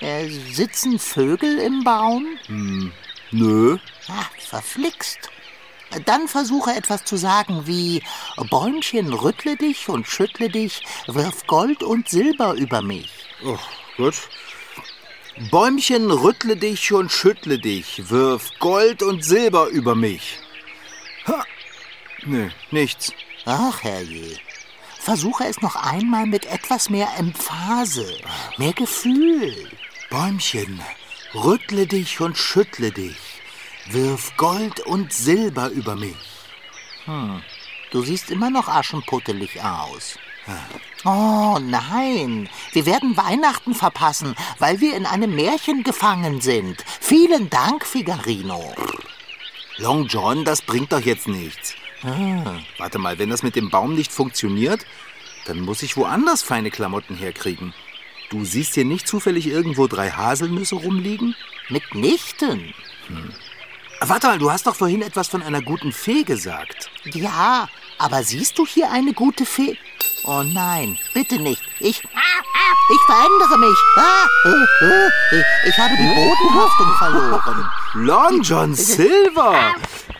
Äh, 0.01 0.29
sitzen 0.29 0.99
Vögel 0.99 1.59
im 1.59 1.85
Baum? 1.85 2.27
Nö. 3.31 3.79
Ah, 4.09 4.25
verflixt. 4.39 5.31
Dann 6.07 6.29
versuche 6.29 6.73
etwas 6.73 7.05
zu 7.05 7.17
sagen 7.17 7.67
wie 7.67 8.03
Bäumchen, 8.49 9.13
rüttle 9.13 9.57
dich 9.57 9.89
und 9.89 10.07
schüttle 10.07 10.49
dich, 10.49 10.83
wirf 11.07 11.47
Gold 11.47 11.83
und 11.83 12.09
Silber 12.09 12.55
über 12.55 12.81
mich. 12.81 13.11
Oh, 13.45 13.59
gut. 13.97 14.15
Bäumchen, 15.51 16.11
rüttle 16.11 16.57
dich 16.57 16.93
und 16.93 17.11
schüttle 17.11 17.59
dich, 17.59 18.11
wirf 18.11 18.51
Gold 18.61 19.03
und 19.03 19.25
Silber 19.25 19.69
über 19.69 19.95
mich. 19.95 20.39
Ha. 21.27 21.45
Nö, 22.25 22.51
nichts. 22.71 23.13
Ach, 23.47 23.83
herrje. 23.83 24.37
Versuche 24.99 25.45
es 25.47 25.61
noch 25.63 25.77
einmal 25.77 26.27
mit 26.27 26.45
etwas 26.47 26.91
mehr 26.91 27.09
Emphase, 27.19 28.07
mehr 28.59 28.75
Gefühl. 28.75 29.71
Bäumchen, 30.11 30.81
rüttle 31.35 31.87
dich 31.87 32.21
und 32.21 32.37
schüttle 32.37 32.91
dich, 32.91 33.17
wirf 33.91 34.37
Gold 34.37 34.81
und 34.81 35.13
Silber 35.13 35.69
über 35.69 35.95
mich. 35.95 36.17
Du 37.93 38.03
siehst 38.03 38.33
immer 38.33 38.51
noch 38.51 38.67
aschenputtelig 38.67 39.63
aus. 39.63 40.19
Oh 41.05 41.59
nein, 41.61 42.49
wir 42.73 42.87
werden 42.87 43.17
Weihnachten 43.17 43.73
verpassen, 43.73 44.35
weil 44.59 44.81
wir 44.81 44.97
in 44.97 45.07
einem 45.07 45.33
Märchen 45.35 45.85
gefangen 45.85 46.41
sind. 46.41 46.85
Vielen 47.01 47.49
Dank, 47.49 47.87
Figarino. 47.87 48.75
Long 49.77 50.07
John, 50.07 50.45
das 50.45 50.61
bringt 50.61 50.93
doch 50.93 51.01
jetzt 51.01 51.29
nichts. 51.29 51.75
Warte 52.79 52.99
mal, 52.99 53.19
wenn 53.21 53.31
das 53.31 53.45
mit 53.45 53.55
dem 53.55 53.71
Baum 53.71 53.95
nicht 53.95 54.11
funktioniert, 54.11 54.85
dann 55.47 55.61
muss 55.61 55.83
ich 55.83 55.97
woanders 55.97 56.43
feine 56.43 56.71
Klamotten 56.73 57.17
herkriegen. 57.17 57.73
Du 58.31 58.45
siehst 58.45 58.75
hier 58.75 58.85
nicht 58.85 59.09
zufällig 59.09 59.49
irgendwo 59.49 59.89
drei 59.89 60.11
Haselnüsse 60.11 60.77
rumliegen? 60.77 61.35
Mitnichten. 61.69 62.73
Warte 64.01 64.29
mal, 64.29 64.39
du 64.39 64.53
hast 64.53 64.69
doch 64.69 64.77
vorhin 64.77 65.03
etwas 65.03 65.27
von 65.27 65.43
einer 65.43 65.61
guten 65.61 65.93
Fee 65.93 66.23
gesagt. 66.23 66.89
Ja, 67.05 67.69
aber 67.99 68.23
siehst 68.23 68.57
du 68.57 68.65
hier 68.65 68.91
eine 68.93 69.15
gute 69.15 69.45
Fee? 69.45 69.77
Oh 70.25 70.45
nein, 70.45 70.97
bitte 71.13 71.41
nicht. 71.41 71.63
Ich. 71.81 72.03
Ich 72.93 73.01
verändere 73.07 73.59
mich. 73.59 73.79
Ah, 73.97 74.27
ich, 75.33 75.69
ich 75.69 75.79
habe 75.79 75.97
die 75.97 76.15
Bodenhaftung 76.15 76.95
verloren. 76.99 77.71
Long 77.95 78.43
John 78.43 78.75
Silver! 78.75 79.75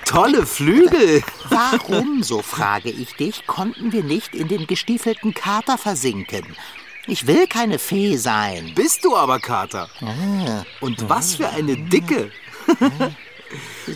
Tolle 0.05 0.45
Flügel! 0.47 1.23
Warum, 1.49 2.23
so 2.23 2.43
frage 2.43 2.91
ich 2.91 3.15
dich, 3.15 3.47
konnten 3.47 3.93
wir 3.93 4.03
nicht 4.03 4.35
in 4.35 4.49
den 4.49 4.67
gestiefelten 4.67 5.35
Kater 5.35 5.79
versinken? 5.79 6.45
Ich 7.07 7.27
will 7.27 7.47
keine 7.47 7.79
Fee 7.79 8.17
sein. 8.17 8.73
Bist 8.75 9.05
du 9.05 9.17
aber, 9.17 9.41
Kater. 9.41 9.89
Und 10.81 11.09
was 11.09 11.35
für 11.37 11.49
eine 11.49 11.77
Dicke. 11.77 12.31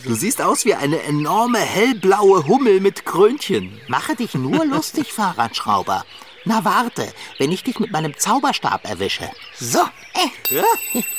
Du 0.05 0.17
siehst 0.17 0.43
aus 0.43 0.65
wie 0.65 0.75
eine 0.75 1.01
enorme 1.05 1.61
hellblaue 1.61 2.49
Hummel 2.49 2.81
mit 2.81 3.07
Krönchen. 3.07 3.81
Mache 3.87 4.17
dich 4.17 4.35
nur 4.35 4.65
lustig, 4.67 5.13
Fahrradschrauber. 5.13 6.05
Na 6.45 6.65
warte, 6.65 7.13
wenn 7.39 7.53
ich 7.53 7.63
dich 7.63 7.79
mit 7.79 7.93
meinem 7.93 8.19
Zauberstab 8.19 8.85
erwische. 8.85 9.31
So, 9.55 9.79
äh, 10.15 10.55
Ja? 10.57 10.65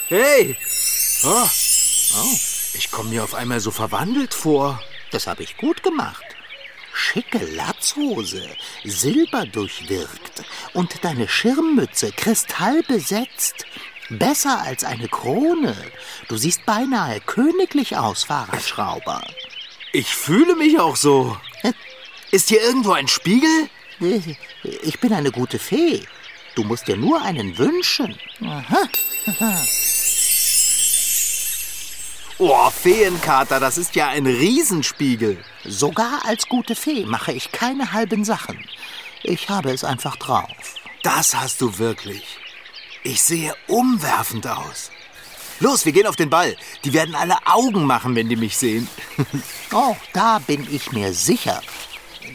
Hey! 0.10 0.58
Oh. 1.24 1.48
Oh. 2.18 2.36
Ich 2.74 2.92
komme 2.92 3.12
mir 3.12 3.24
auf 3.24 3.36
einmal 3.36 3.62
so 3.62 3.72
verwandelt 3.72 4.34
vor. 4.34 4.82
das 5.12 5.28
habe 5.28 5.44
ich 5.44 5.56
gut 5.56 5.82
gemacht. 5.82 6.25
Schicke 6.98 7.40
Latzhose, 7.40 8.48
silberdurchwirkt 8.86 10.44
und 10.72 11.04
deine 11.04 11.28
Schirmmütze 11.28 12.14
kristallbesetzt. 12.14 13.66
Besser 14.10 14.62
als 14.62 14.86
eine 14.86 15.10
Krone. 15.10 15.76
Du 16.30 16.38
siehst 16.38 16.66
beinahe 16.66 17.20
königlich 17.20 17.98
aus, 17.98 18.24
Fahrradschrauber. 18.24 19.22
Ich 19.92 20.16
fühle 20.16 20.56
mich 20.56 20.80
auch 20.80 20.96
so. 20.96 21.38
Ist 22.32 22.48
hier 22.48 22.62
irgendwo 22.62 22.94
ein 22.94 23.10
Spiegel? 23.10 23.70
Ich 24.64 25.00
bin 25.02 25.12
eine 25.12 25.32
gute 25.32 25.60
Fee. 25.60 26.02
Du 26.56 26.64
musst 26.64 26.88
dir 26.88 26.96
nur 26.96 27.22
einen 27.22 27.58
wünschen. 27.58 28.18
Oh, 32.38 32.70
Feenkater, 32.70 33.62
das 33.62 33.78
ist 33.78 33.96
ja 33.96 34.10
ein 34.10 34.26
Riesenspiegel. 34.26 35.38
Sogar 35.64 36.26
als 36.26 36.50
gute 36.50 36.76
Fee 36.76 37.06
mache 37.06 37.32
ich 37.32 37.54
keine 37.54 37.94
halben 37.94 38.26
Sachen. 38.26 38.60
Ich 39.24 39.48
habe 39.48 39.72
es 39.72 39.86
einfach 39.86 40.18
drauf. 40.18 40.50
Das 41.02 41.34
hast 41.34 41.62
du 41.62 41.78
wirklich. 41.78 42.38
Ich 43.04 43.22
sehe 43.22 43.56
umwerfend 43.68 44.48
aus. 44.48 44.92
Los, 45.62 45.86
wir 45.86 45.94
gehen 45.94 46.08
auf 46.08 46.18
den 46.18 46.30
Ball. 46.30 46.58
Die 46.84 46.92
werden 46.92 47.16
alle 47.16 47.38
Augen 47.46 47.86
machen, 47.86 48.16
wenn 48.16 48.28
die 48.28 48.36
mich 48.36 48.58
sehen. 48.58 48.88
Oh, 49.72 49.96
da 50.14 50.40
bin 50.40 50.68
ich 50.72 50.92
mir 50.92 51.14
sicher. 51.14 51.62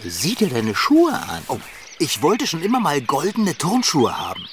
Sieh 0.04 0.34
dir 0.34 0.48
deine 0.48 0.74
Schuhe 0.74 1.12
an. 1.12 1.42
Oh, 1.48 1.58
ich 1.98 2.22
wollte 2.22 2.46
schon 2.46 2.62
immer 2.62 2.80
mal 2.80 3.00
goldene 3.00 3.56
Turnschuhe 3.56 4.18
haben. 4.18 4.46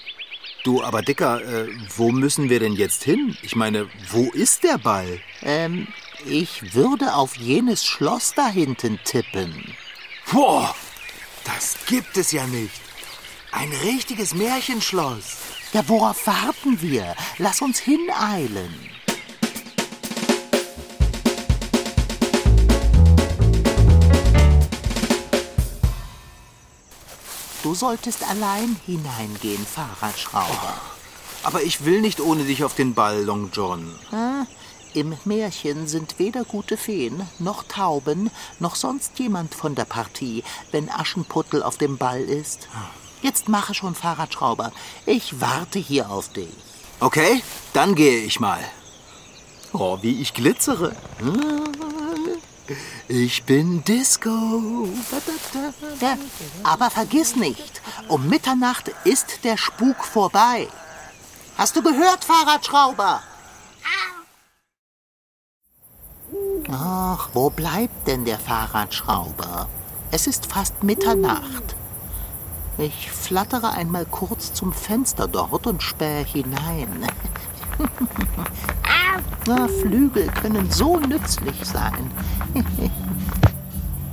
Du, 0.63 0.83
aber 0.83 1.01
Dicker, 1.01 1.41
äh, 1.41 1.67
wo 1.95 2.11
müssen 2.11 2.49
wir 2.49 2.59
denn 2.59 2.73
jetzt 2.73 3.03
hin? 3.03 3.37
Ich 3.41 3.55
meine, 3.55 3.87
wo 4.09 4.31
ist 4.31 4.63
der 4.63 4.77
Ball? 4.77 5.19
Ähm, 5.41 5.87
ich 6.25 6.73
würde 6.73 7.13
auf 7.13 7.37
jenes 7.37 7.85
Schloss 7.85 8.33
da 8.33 8.47
hinten 8.47 8.99
tippen. 9.03 9.75
Boah, 10.31 10.75
das 11.45 11.77
gibt 11.87 12.17
es 12.17 12.31
ja 12.31 12.45
nicht. 12.47 12.81
Ein 13.51 13.71
richtiges 13.83 14.33
Märchenschloss. 14.33 15.37
Ja, 15.73 15.87
worauf 15.87 16.27
warten 16.27 16.81
wir? 16.81 17.15
Lass 17.37 17.61
uns 17.61 17.79
hineilen. 17.79 18.73
Du 27.67 27.75
solltest 27.75 28.23
allein 28.23 28.77
hineingehen, 28.85 29.65
Fahrradschrauber. 29.65 30.73
Aber 31.43 31.63
ich 31.63 31.83
will 31.83 31.99
nicht 31.99 32.21
ohne 32.21 32.45
dich 32.45 32.63
auf 32.63 32.75
den 32.75 32.93
Ball, 32.93 33.21
Long 33.21 33.49
John. 33.51 33.93
Ah, 34.09 34.45
Im 34.93 35.17
Märchen 35.25 35.85
sind 35.85 36.17
weder 36.17 36.45
gute 36.45 36.77
Feen, 36.77 37.27
noch 37.39 37.63
Tauben, 37.63 38.31
noch 38.59 38.75
sonst 38.75 39.19
jemand 39.19 39.53
von 39.53 39.75
der 39.75 39.83
Partie, 39.83 40.45
wenn 40.71 40.89
Aschenputtel 40.89 41.61
auf 41.61 41.75
dem 41.75 41.97
Ball 41.97 42.21
ist. 42.21 42.69
Jetzt 43.21 43.49
mache 43.49 43.73
schon, 43.73 43.95
Fahrradschrauber. 43.95 44.71
Ich 45.05 45.41
warte 45.41 45.77
hier 45.77 46.09
auf 46.09 46.29
dich. 46.29 46.47
Okay, 47.01 47.43
dann 47.73 47.95
gehe 47.95 48.19
ich 48.19 48.39
mal. 48.39 48.61
Oh, 49.73 49.97
wie 50.01 50.21
ich 50.21 50.33
glitzere. 50.33 50.95
Ich 53.07 53.43
bin 53.43 53.83
Disco. 53.83 54.89
Aber 56.63 56.89
vergiss 56.89 57.35
nicht, 57.35 57.81
um 58.07 58.27
Mitternacht 58.27 58.91
ist 59.03 59.43
der 59.43 59.57
Spuk 59.57 60.03
vorbei. 60.03 60.67
Hast 61.57 61.75
du 61.75 61.81
gehört, 61.81 62.23
Fahrradschrauber? 62.23 63.21
Ach, 66.69 67.29
wo 67.33 67.49
bleibt 67.49 68.07
denn 68.07 68.25
der 68.25 68.37
Fahrradschrauber? 68.37 69.69
Es 70.11 70.27
ist 70.27 70.51
fast 70.51 70.83
Mitternacht. 70.83 71.75
Ich 72.77 73.11
flattere 73.11 73.71
einmal 73.71 74.05
kurz 74.05 74.53
zum 74.53 74.71
Fenster 74.73 75.27
dort 75.27 75.65
und 75.65 75.81
spähe 75.81 76.23
hinein. 76.23 77.07
Na, 79.45 79.67
Flügel 79.81 80.27
können 80.27 80.69
so 80.69 80.97
nützlich 80.97 81.55
sein. 81.63 82.11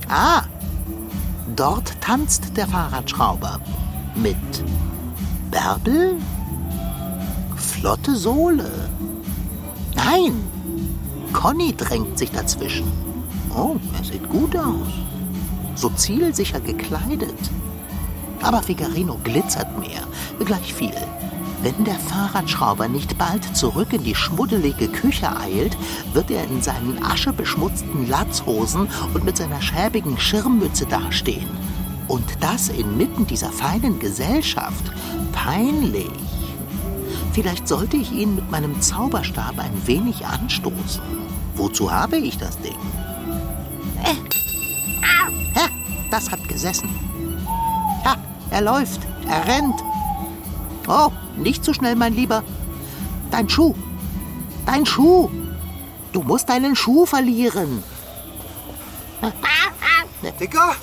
ah, 0.09 0.43
dort 1.55 1.99
tanzt 2.01 2.55
der 2.57 2.67
Fahrradschrauber. 2.67 3.59
Mit 4.15 4.35
Bärbel? 5.51 6.17
Flotte 7.55 8.15
Sohle. 8.15 8.89
Nein, 9.95 10.33
Conny 11.33 11.75
drängt 11.75 12.17
sich 12.17 12.31
dazwischen. 12.31 12.91
Oh, 13.55 13.77
er 13.97 14.03
sieht 14.03 14.29
gut 14.29 14.55
aus. 14.55 14.87
So 15.75 15.89
zielsicher 15.89 16.59
gekleidet. 16.59 17.51
Aber 18.41 18.61
Figarino 18.61 19.17
glitzert 19.23 19.77
mehr, 19.79 20.01
gleich 20.45 20.73
viel. 20.73 20.93
Wenn 21.61 21.83
der 21.83 21.95
Fahrradschrauber 21.95 22.87
nicht 22.87 23.17
bald 23.17 23.55
zurück 23.55 23.93
in 23.93 24.03
die 24.03 24.15
schmuddelige 24.15 24.87
Küche 24.87 25.35
eilt, 25.35 25.77
wird 26.13 26.29
er 26.29 26.43
in 26.45 26.61
seinen 26.61 27.01
aschebeschmutzten 27.03 28.07
Latzhosen 28.07 28.87
und 29.13 29.23
mit 29.23 29.37
seiner 29.37 29.61
schäbigen 29.61 30.17
Schirmmütze 30.17 30.85
dastehen. 30.85 31.49
Und 32.07 32.23
das 32.39 32.69
inmitten 32.69 33.25
dieser 33.25 33.51
feinen 33.51 33.99
Gesellschaft. 33.99 34.91
Peinlich. 35.31 36.11
Vielleicht 37.33 37.67
sollte 37.67 37.97
ich 37.97 38.11
ihn 38.11 38.35
mit 38.35 38.49
meinem 38.51 38.79
Zauberstab 38.81 39.59
ein 39.59 39.87
wenig 39.87 40.25
anstoßen. 40.25 41.01
Wozu 41.55 41.91
habe 41.91 42.17
ich 42.17 42.37
das 42.37 42.57
Ding? 42.59 42.77
Äh. 44.03 44.15
Ja, 45.55 45.67
das 46.11 46.31
hat 46.31 46.47
gesessen. 46.47 46.89
Ja, 48.03 48.15
er 48.51 48.61
läuft, 48.61 49.01
er 49.27 49.47
rennt. 49.47 49.81
Oh, 50.87 51.11
nicht 51.37 51.63
zu 51.63 51.73
schnell, 51.73 51.95
mein 51.95 52.13
Lieber. 52.13 52.43
Dein 53.31 53.49
Schuh. 53.49 53.75
Dein 54.65 54.85
Schuh. 54.85 55.29
Du 56.11 56.21
musst 56.21 56.49
deinen 56.49 56.75
Schuh 56.75 57.05
verlieren. 57.05 57.83
Dicker? 60.39 60.75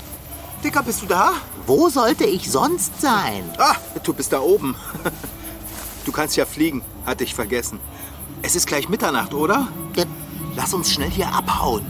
Dicker, 0.62 0.83
bist 0.83 1.03
du 1.03 1.07
da? 1.07 1.33
Wo 1.67 1.88
sollte 1.88 2.25
ich 2.25 2.51
sonst 2.51 3.01
sein? 3.01 3.45
Ah, 3.59 3.77
du 4.03 4.12
bist 4.12 4.33
da 4.33 4.41
oben. 4.41 4.75
Du 6.05 6.11
kannst 6.11 6.37
ja 6.37 6.45
fliegen, 6.45 6.83
hatte 7.07 7.23
ich 7.23 7.33
vergessen. 7.33 7.79
Es 8.43 8.57
ist 8.57 8.67
gleich 8.67 8.88
Mitternacht, 8.88 9.35
oder? 9.35 9.69
Lass 10.57 10.75
uns 10.75 10.93
schnell 10.93 11.11
hier 11.11 11.33
abhauen. 11.33 11.87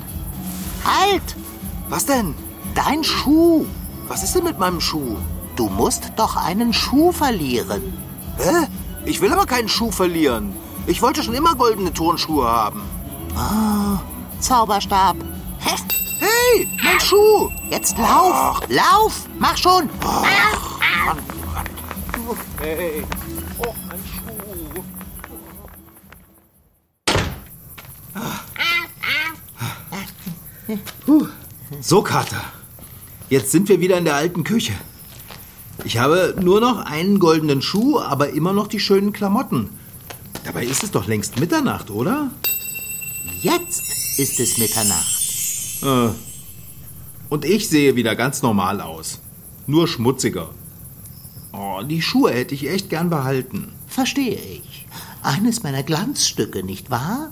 Halt! 0.84 1.34
Was 1.88 2.04
denn? 2.04 2.34
Dein 2.74 3.04
Schuh. 3.04 3.64
Was 4.08 4.22
ist 4.22 4.34
denn 4.34 4.44
mit 4.44 4.58
meinem 4.58 4.82
Schuh? 4.82 5.16
Du 5.56 5.68
musst 5.68 6.12
doch 6.16 6.36
einen 6.36 6.74
Schuh 6.74 7.10
verlieren. 7.10 7.94
Hä? 8.38 8.66
Ich 9.04 9.20
will 9.20 9.32
aber 9.32 9.46
keinen 9.46 9.68
Schuh 9.68 9.90
verlieren. 9.90 10.52
Ich 10.86 11.02
wollte 11.02 11.22
schon 11.22 11.34
immer 11.34 11.54
goldene 11.54 11.92
Turnschuhe 11.92 12.46
haben. 12.46 12.82
Zauberstab. 14.40 15.16
Hä? 15.60 15.76
Hey, 16.20 16.68
mein 16.84 17.00
Schuh! 17.00 17.50
Jetzt 17.70 17.98
lauf! 17.98 18.60
Lauf! 18.68 19.26
Mach 19.38 19.56
schon! 19.56 19.88
Hey, 22.60 23.04
oh, 23.58 23.74
mein 23.88 23.98
Schuh. 23.98 24.22
Puh. 31.04 31.26
So, 31.80 32.02
Kater. 32.02 32.44
Jetzt 33.28 33.50
sind 33.50 33.68
wir 33.68 33.80
wieder 33.80 33.98
in 33.98 34.04
der 34.04 34.14
alten 34.14 34.44
Küche. 34.44 34.74
Ich 35.84 35.98
habe 35.98 36.34
nur 36.40 36.60
noch 36.60 36.84
einen 36.86 37.18
goldenen 37.18 37.62
Schuh, 37.62 37.98
aber 37.98 38.30
immer 38.30 38.52
noch 38.52 38.68
die 38.68 38.80
schönen 38.80 39.12
Klamotten. 39.12 39.70
Dabei 40.44 40.64
ist 40.64 40.82
es 40.82 40.90
doch 40.90 41.06
längst 41.06 41.40
Mitternacht, 41.40 41.90
oder? 41.90 42.30
Jetzt 43.40 44.18
ist 44.18 44.38
es 44.40 44.58
Mitternacht. 44.58 45.22
Und 47.28 47.44
ich 47.44 47.68
sehe 47.68 47.96
wieder 47.96 48.14
ganz 48.14 48.42
normal 48.42 48.80
aus. 48.80 49.20
Nur 49.66 49.88
schmutziger. 49.88 50.50
Oh, 51.52 51.82
die 51.82 52.02
Schuhe 52.02 52.32
hätte 52.32 52.54
ich 52.54 52.68
echt 52.68 52.88
gern 52.90 53.10
behalten. 53.10 53.72
Verstehe 53.86 54.38
ich. 54.38 54.86
Eines 55.22 55.62
meiner 55.62 55.82
Glanzstücke, 55.82 56.62
nicht 56.62 56.90
wahr? 56.90 57.30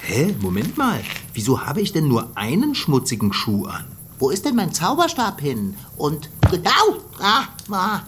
Hä? 0.00 0.34
Moment 0.40 0.76
mal. 0.76 1.00
Wieso 1.34 1.60
habe 1.62 1.80
ich 1.80 1.92
denn 1.92 2.08
nur 2.08 2.36
einen 2.36 2.74
schmutzigen 2.74 3.32
Schuh 3.32 3.66
an? 3.66 3.84
Wo 4.18 4.30
ist 4.30 4.44
denn 4.44 4.56
mein 4.56 4.72
Zauberstab 4.72 5.40
hin? 5.40 5.74
Und 5.96 6.30
genau! 6.52 7.00
Ah, 7.18 7.44
ah, 7.70 8.00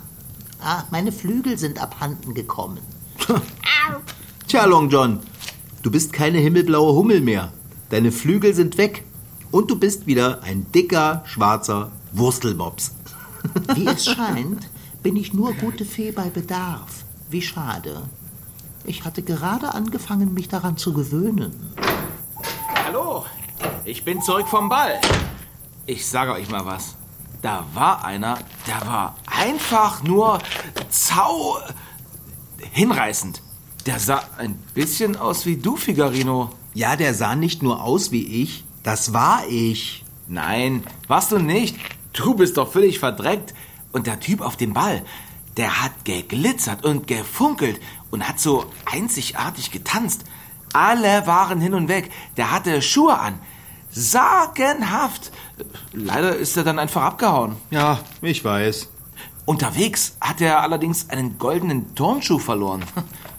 ah, 0.61 0.85
meine 0.90 1.12
Flügel 1.12 1.59
sind 1.59 1.80
abhanden 1.80 2.35
gekommen. 2.35 2.80
Tja, 4.46 4.66
Long 4.66 4.90
John, 4.90 5.20
du 5.83 5.90
bist 5.90 6.12
keine 6.12 6.38
himmelblaue 6.38 6.94
Hummel 6.94 7.20
mehr. 7.20 7.52
Deine 7.90 8.12
Flügel 8.12 8.54
sind 8.54 8.76
weg. 8.78 9.04
Und 9.50 9.70
du 9.70 9.78
bist 9.78 10.07
wieder 10.07 10.42
ein 10.42 10.66
dicker, 10.72 11.22
schwarzer 11.26 11.92
Wurstelmops. 12.12 12.92
Wie 13.74 13.87
es 13.87 14.04
scheint, 14.04 14.68
bin 15.02 15.16
ich 15.16 15.33
nur 15.33 15.52
gute 15.54 15.85
Fee 15.85 16.11
bei 16.11 16.28
Bedarf. 16.28 17.04
Wie 17.30 17.42
schade. 17.42 18.02
Ich 18.85 19.04
hatte 19.04 19.22
gerade 19.22 19.72
angefangen, 19.72 20.35
mich 20.35 20.48
daran 20.48 20.76
zu 20.76 20.92
gewöhnen. 20.92 21.52
Hallo, 22.85 23.24
ich 23.85 24.04
bin 24.04 24.20
zurück 24.20 24.48
vom 24.48 24.68
Ball. 24.68 25.00
Ich 25.87 26.07
sage 26.07 26.33
euch 26.33 26.50
mal 26.50 26.66
was. 26.66 26.96
Da 27.44 27.66
war 27.74 28.02
einer, 28.07 28.38
der 28.66 28.88
war 28.88 29.16
einfach 29.26 30.02
nur 30.02 30.38
zau 30.88 31.59
hinreißend. 32.72 33.42
Der 33.85 33.98
sah 33.98 34.22
ein 34.38 34.54
bisschen 34.72 35.14
aus 35.14 35.44
wie 35.44 35.59
du, 35.59 35.76
Figarino. 35.76 36.52
Ja, 36.72 36.96
der 36.96 37.12
sah 37.12 37.37
nicht 37.37 37.62
nur 37.62 37.83
aus 37.83 38.12
wie 38.12 38.42
ich, 38.42 38.64
das 38.83 39.12
war 39.12 39.42
ich. 39.46 40.07
Nein, 40.26 40.85
warst 41.07 41.33
du 41.33 41.38
nicht. 41.38 41.76
Du 42.14 42.33
bist 42.33 42.57
doch 42.57 42.72
völlig 42.72 42.98
verdreckt. 42.98 43.52
Und 43.92 44.07
der 44.07 44.20
Typ 44.20 44.40
auf 44.40 44.57
dem 44.57 44.72
Ball, 44.72 45.02
der 45.59 45.83
hat 45.83 46.07
geglitzert 46.07 46.83
und 46.83 47.07
gefunkelt 47.07 47.78
und 48.11 48.26
hat 48.26 48.40
so 48.40 48.64
einzigartig 48.90 49.70
getanzt. 49.70 50.24
Alle 50.72 51.26
waren 51.26 51.61
hin 51.61 51.74
und 51.74 51.88
weg. 51.88 52.11
Der 52.38 52.52
hatte 52.52 52.80
Schuhe 52.80 53.18
an. 53.18 53.38
Sagenhaft. 53.94 55.30
Leider 55.92 56.35
ist 56.35 56.57
er 56.57 56.64
dann 56.64 56.78
einfach 56.78 57.02
abgehauen. 57.02 57.57
Ja, 57.70 58.00
ich 58.20 58.44
weiß. 58.44 58.88
Unterwegs 59.44 60.16
hat 60.20 60.40
er 60.40 60.61
allerdings 60.62 61.11
einen 61.11 61.38
goldenen 61.38 61.94
Turnschuh 61.94 62.38
verloren. 62.38 62.85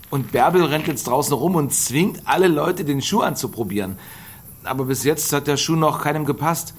Und 0.09 0.31
Bärbel 0.31 0.63
rennt 0.63 0.87
jetzt 0.87 1.07
draußen 1.07 1.33
rum 1.33 1.55
und 1.55 1.73
zwingt 1.73 2.21
alle 2.25 2.47
Leute, 2.47 2.85
den 2.85 3.01
Schuh 3.01 3.21
anzuprobieren. 3.21 3.97
Aber 4.63 4.85
bis 4.85 5.03
jetzt 5.03 5.33
hat 5.33 5.47
der 5.47 5.57
Schuh 5.57 5.75
noch 5.75 6.01
keinem 6.01 6.25
gepasst. 6.25 6.73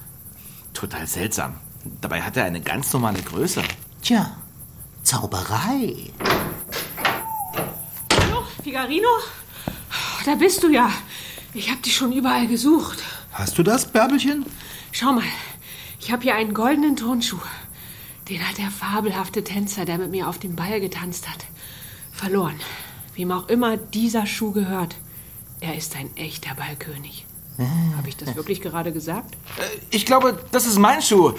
Total 0.73 1.05
seltsam. 1.05 1.55
Dabei 2.01 2.21
hat 2.21 2.35
er 2.35 2.45
eine 2.45 2.61
ganz 2.61 2.91
normale 2.93 3.21
Größe. 3.21 3.61
Tja, 4.01 4.37
Zauberei. 5.03 6.11
Hallo, 8.11 8.43
Figarino? 8.63 9.07
Da 10.25 10.35
bist 10.35 10.63
du 10.63 10.69
ja. 10.69 10.89
Ich 11.53 11.69
habe 11.69 11.81
dich 11.81 11.95
schon 11.95 12.11
überall 12.11 12.47
gesucht. 12.47 13.03
Hast 13.37 13.55
du 13.59 13.61
das, 13.61 13.85
Bärbelchen? 13.85 14.47
Schau 14.91 15.13
mal, 15.13 15.23
ich 15.99 16.11
habe 16.11 16.23
hier 16.23 16.33
einen 16.33 16.55
goldenen 16.55 16.95
Turnschuh. 16.95 17.37
Den 18.27 18.41
hat 18.41 18.57
der 18.57 18.71
fabelhafte 18.71 19.43
Tänzer, 19.43 19.85
der 19.85 19.99
mit 19.99 20.09
mir 20.09 20.27
auf 20.27 20.39
dem 20.39 20.55
Ball 20.55 20.81
getanzt 20.81 21.29
hat, 21.29 21.45
verloren. 22.11 22.59
Wem 23.13 23.31
auch 23.31 23.47
immer 23.47 23.77
dieser 23.77 24.25
Schuh 24.25 24.53
gehört. 24.53 24.95
Er 25.59 25.77
ist 25.77 25.95
ein 25.95 26.09
echter 26.17 26.55
Ballkönig. 26.55 27.27
Habe 27.95 28.09
ich 28.09 28.17
das 28.17 28.35
wirklich 28.35 28.59
gerade 28.59 28.91
gesagt? 28.91 29.37
Ich 29.91 30.07
glaube, 30.07 30.43
das 30.51 30.65
ist 30.65 30.79
mein 30.79 31.03
Schuh. 31.03 31.33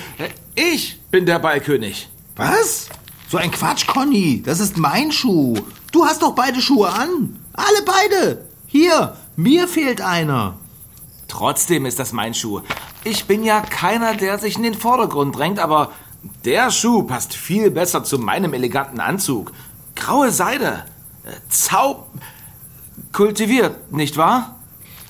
Ich 0.54 1.00
bin 1.10 1.26
der 1.26 1.40
Ballkönig. 1.40 2.08
Was? 2.36 2.90
So 3.28 3.38
ein 3.38 3.50
Quatsch, 3.50 3.88
Conny. 3.88 4.40
Das 4.40 4.60
ist 4.60 4.76
mein 4.76 5.10
Schuh. 5.10 5.56
Du 5.90 6.04
hast 6.04 6.22
doch 6.22 6.36
beide 6.36 6.62
Schuhe 6.62 6.92
an. 6.92 7.40
Alle 7.54 7.82
beide. 7.84 8.44
Hier, 8.68 9.16
mir 9.34 9.66
fehlt 9.66 10.00
einer. 10.00 10.56
Trotzdem 11.28 11.86
ist 11.86 11.98
das 11.98 12.12
mein 12.12 12.34
Schuh. 12.34 12.62
Ich 13.04 13.26
bin 13.26 13.44
ja 13.44 13.60
keiner, 13.60 14.14
der 14.14 14.38
sich 14.38 14.56
in 14.56 14.62
den 14.62 14.74
Vordergrund 14.74 15.36
drängt, 15.36 15.58
aber 15.60 15.92
der 16.44 16.70
Schuh 16.70 17.04
passt 17.04 17.34
viel 17.34 17.70
besser 17.70 18.02
zu 18.02 18.18
meinem 18.18 18.54
eleganten 18.54 19.00
Anzug. 19.00 19.52
Graue 19.94 20.30
Seide. 20.32 20.84
Äh, 21.24 21.32
Zau... 21.48 22.06
Kultiviert, 23.12 23.92
nicht 23.92 24.16
wahr? 24.16 24.56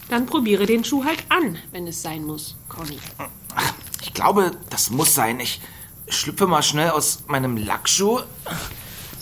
Dann 0.08 0.26
probiere 0.26 0.66
den 0.66 0.84
Schuh 0.84 1.04
halt 1.04 1.24
an, 1.28 1.58
wenn 1.72 1.86
es 1.86 2.00
sein 2.02 2.24
muss, 2.24 2.56
Conny. 2.68 2.98
Ach, 3.18 3.72
ich 4.00 4.14
glaube, 4.14 4.52
das 4.70 4.90
muss 4.90 5.14
sein. 5.14 5.40
Ich 5.40 5.60
schlüpfe 6.08 6.46
mal 6.46 6.62
schnell 6.62 6.90
aus 6.90 7.24
meinem 7.26 7.56
Lackschuh. 7.56 8.20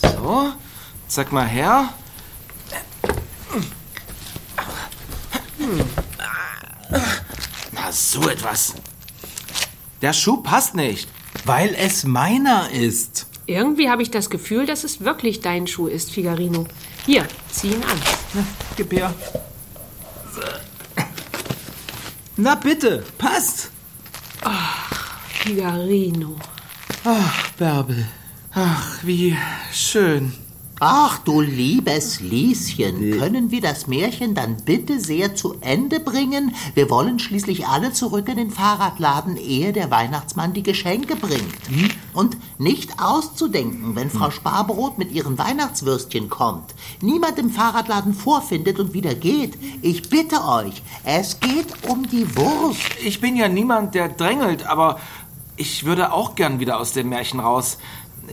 So, 0.01 0.53
zeig 1.07 1.31
mal 1.31 1.47
her. 1.47 1.89
Na, 7.87 7.93
so 7.93 8.27
etwas. 8.27 8.73
Der 10.01 10.11
Schuh 10.11 10.41
passt 10.41 10.75
nicht. 10.75 11.07
Weil 11.45 11.73
es 11.73 12.03
meiner 12.03 12.69
ist. 12.69 13.27
Irgendwie 13.45 13.89
habe 13.89 14.01
ich 14.01 14.11
das 14.11 14.29
Gefühl, 14.29 14.65
dass 14.65 14.83
es 14.83 14.99
wirklich 14.99 15.39
dein 15.39 15.67
Schuh 15.67 15.87
ist, 15.87 16.11
Figarino. 16.11 16.67
Hier, 17.05 17.25
zieh 17.49 17.69
ihn 17.69 17.83
an. 17.83 18.45
Gib 18.75 18.91
her. 18.91 19.13
Na 22.35 22.55
bitte, 22.55 23.05
passt. 23.17 23.69
Figarino. 25.29 26.35
Ach, 27.05 27.51
Bärbel. 27.51 28.05
Ach, 28.53 28.97
wie 29.03 29.37
schön. 29.71 30.33
Ach, 30.79 31.17
du 31.17 31.41
liebes 31.41 32.19
Lieschen, 32.19 33.17
können 33.17 33.49
wir 33.49 33.61
das 33.61 33.87
Märchen 33.87 34.35
dann 34.35 34.57
bitte 34.57 34.99
sehr 34.99 35.33
zu 35.33 35.55
Ende 35.59 35.99
bringen? 35.99 36.53
Wir 36.75 36.91
wollen 36.91 37.17
schließlich 37.17 37.65
alle 37.65 37.93
zurück 37.93 38.29
in 38.29 38.37
den 38.37 38.51
Fahrradladen, 38.51 39.37
ehe 39.37 39.73
der 39.73 39.89
Weihnachtsmann 39.89 40.53
die 40.53 40.61
Geschenke 40.61 41.15
bringt. 41.15 41.55
Und 42.13 42.37
nicht 42.59 42.99
auszudenken, 43.01 43.95
wenn 43.95 44.11
Frau 44.11 44.29
Sparbrot 44.29 44.99
mit 44.99 45.11
ihren 45.11 45.39
Weihnachtswürstchen 45.39 46.29
kommt, 46.29 46.75
niemand 47.01 47.39
im 47.39 47.49
Fahrradladen 47.49 48.13
vorfindet 48.13 48.79
und 48.79 48.93
wieder 48.93 49.15
geht. 49.15 49.57
Ich 49.81 50.11
bitte 50.11 50.43
euch, 50.45 50.83
es 51.03 51.39
geht 51.39 51.89
um 51.89 52.07
die 52.07 52.37
Wurst. 52.37 52.81
Ich 53.03 53.19
bin 53.19 53.35
ja 53.35 53.47
niemand, 53.47 53.95
der 53.95 54.09
drängelt, 54.09 54.67
aber 54.67 54.99
ich 55.55 55.85
würde 55.85 56.13
auch 56.13 56.35
gern 56.35 56.59
wieder 56.59 56.79
aus 56.79 56.93
dem 56.93 57.09
Märchen 57.09 57.39
raus. 57.39 57.79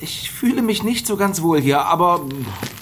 Ich 0.01 0.31
fühle 0.31 0.63
mich 0.63 0.83
nicht 0.83 1.07
so 1.07 1.17
ganz 1.17 1.43
wohl 1.43 1.61
hier, 1.61 1.85
aber 1.87 2.27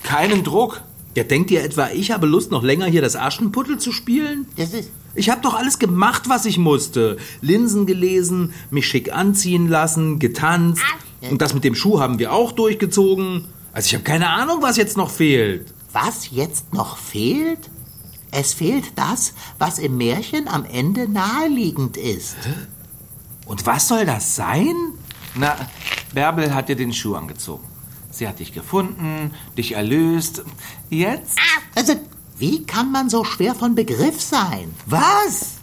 keinen 0.02 0.44
Druck. 0.44 0.82
Ja, 1.14 1.24
denkt 1.24 1.50
ihr 1.50 1.62
etwa, 1.62 1.90
ich 1.90 2.10
habe 2.10 2.26
Lust, 2.26 2.50
noch 2.50 2.62
länger 2.62 2.86
hier 2.86 3.02
das 3.02 3.16
Aschenputtel 3.16 3.78
zu 3.78 3.92
spielen? 3.92 4.46
Das 4.56 4.72
ist. 4.72 4.90
Ich 5.14 5.28
habe 5.28 5.42
doch 5.42 5.54
alles 5.54 5.78
gemacht, 5.78 6.28
was 6.28 6.46
ich 6.46 6.56
musste. 6.56 7.18
Linsen 7.42 7.84
gelesen, 7.84 8.54
mich 8.70 8.86
schick 8.86 9.14
anziehen 9.14 9.68
lassen, 9.68 10.18
getanzt. 10.18 10.82
Und 11.30 11.42
das 11.42 11.52
mit 11.52 11.64
dem 11.64 11.74
Schuh 11.74 12.00
haben 12.00 12.18
wir 12.18 12.32
auch 12.32 12.52
durchgezogen. 12.52 13.44
Also 13.72 13.86
ich 13.86 13.94
habe 13.94 14.04
keine 14.04 14.30
Ahnung, 14.30 14.58
was 14.62 14.78
jetzt 14.78 14.96
noch 14.96 15.10
fehlt. 15.10 15.72
Was 15.92 16.30
jetzt 16.30 16.72
noch 16.72 16.96
fehlt? 16.96 17.70
Es 18.30 18.54
fehlt 18.54 18.92
das, 18.96 19.34
was 19.58 19.78
im 19.78 19.98
Märchen 19.98 20.48
am 20.48 20.64
Ende 20.64 21.06
naheliegend 21.06 21.98
ist. 21.98 22.36
Und 23.44 23.66
was 23.66 23.88
soll 23.88 24.06
das 24.06 24.34
sein? 24.34 24.74
Na, 25.34 25.56
Bärbel 26.12 26.54
hat 26.54 26.68
dir 26.68 26.76
den 26.76 26.92
Schuh 26.92 27.14
angezogen. 27.14 27.66
Sie 28.10 28.28
hat 28.28 28.38
dich 28.38 28.52
gefunden, 28.52 29.32
dich 29.56 29.72
erlöst. 29.72 30.42
Jetzt? 30.90 31.38
Also, 31.74 31.94
wie 32.36 32.64
kann 32.64 32.92
man 32.92 33.08
so 33.08 33.24
schwer 33.24 33.54
von 33.54 33.74
Begriff 33.74 34.20
sein? 34.20 34.74
Was? 34.86 35.54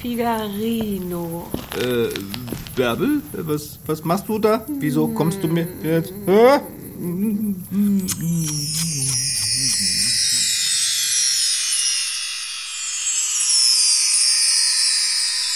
Figarino. 0.00 1.50
Bärbel, 2.74 3.22
was, 3.32 3.78
was 3.86 4.02
machst 4.04 4.28
du 4.28 4.38
da? 4.38 4.64
Wieso 4.80 5.08
kommst 5.08 5.42
du 5.42 5.48
mir 5.48 5.68
jetzt? 5.82 6.12
Hä? 6.26 6.60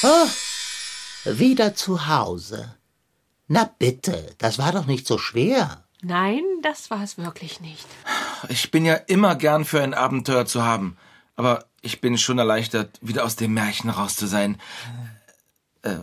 Oh, 0.02 0.28
wieder 1.24 1.74
zu 1.74 2.06
Hause. 2.06 2.75
Na 3.48 3.70
bitte, 3.78 4.34
das 4.38 4.58
war 4.58 4.72
doch 4.72 4.86
nicht 4.86 5.06
so 5.06 5.18
schwer. 5.18 5.84
Nein, 6.02 6.42
das 6.62 6.90
war 6.90 7.02
es 7.02 7.16
wirklich 7.16 7.60
nicht. 7.60 7.86
Ich 8.48 8.70
bin 8.70 8.84
ja 8.84 8.94
immer 8.94 9.34
gern 9.36 9.64
für 9.64 9.82
ein 9.82 9.94
Abenteuer 9.94 10.46
zu 10.46 10.64
haben. 10.64 10.96
Aber 11.36 11.66
ich 11.80 12.00
bin 12.00 12.18
schon 12.18 12.38
erleichtert, 12.38 12.98
wieder 13.00 13.24
aus 13.24 13.36
dem 13.36 13.54
Märchen 13.54 13.90
raus 13.90 14.16
zu 14.16 14.26
sein. 14.26 14.60
Äh, 15.82 15.96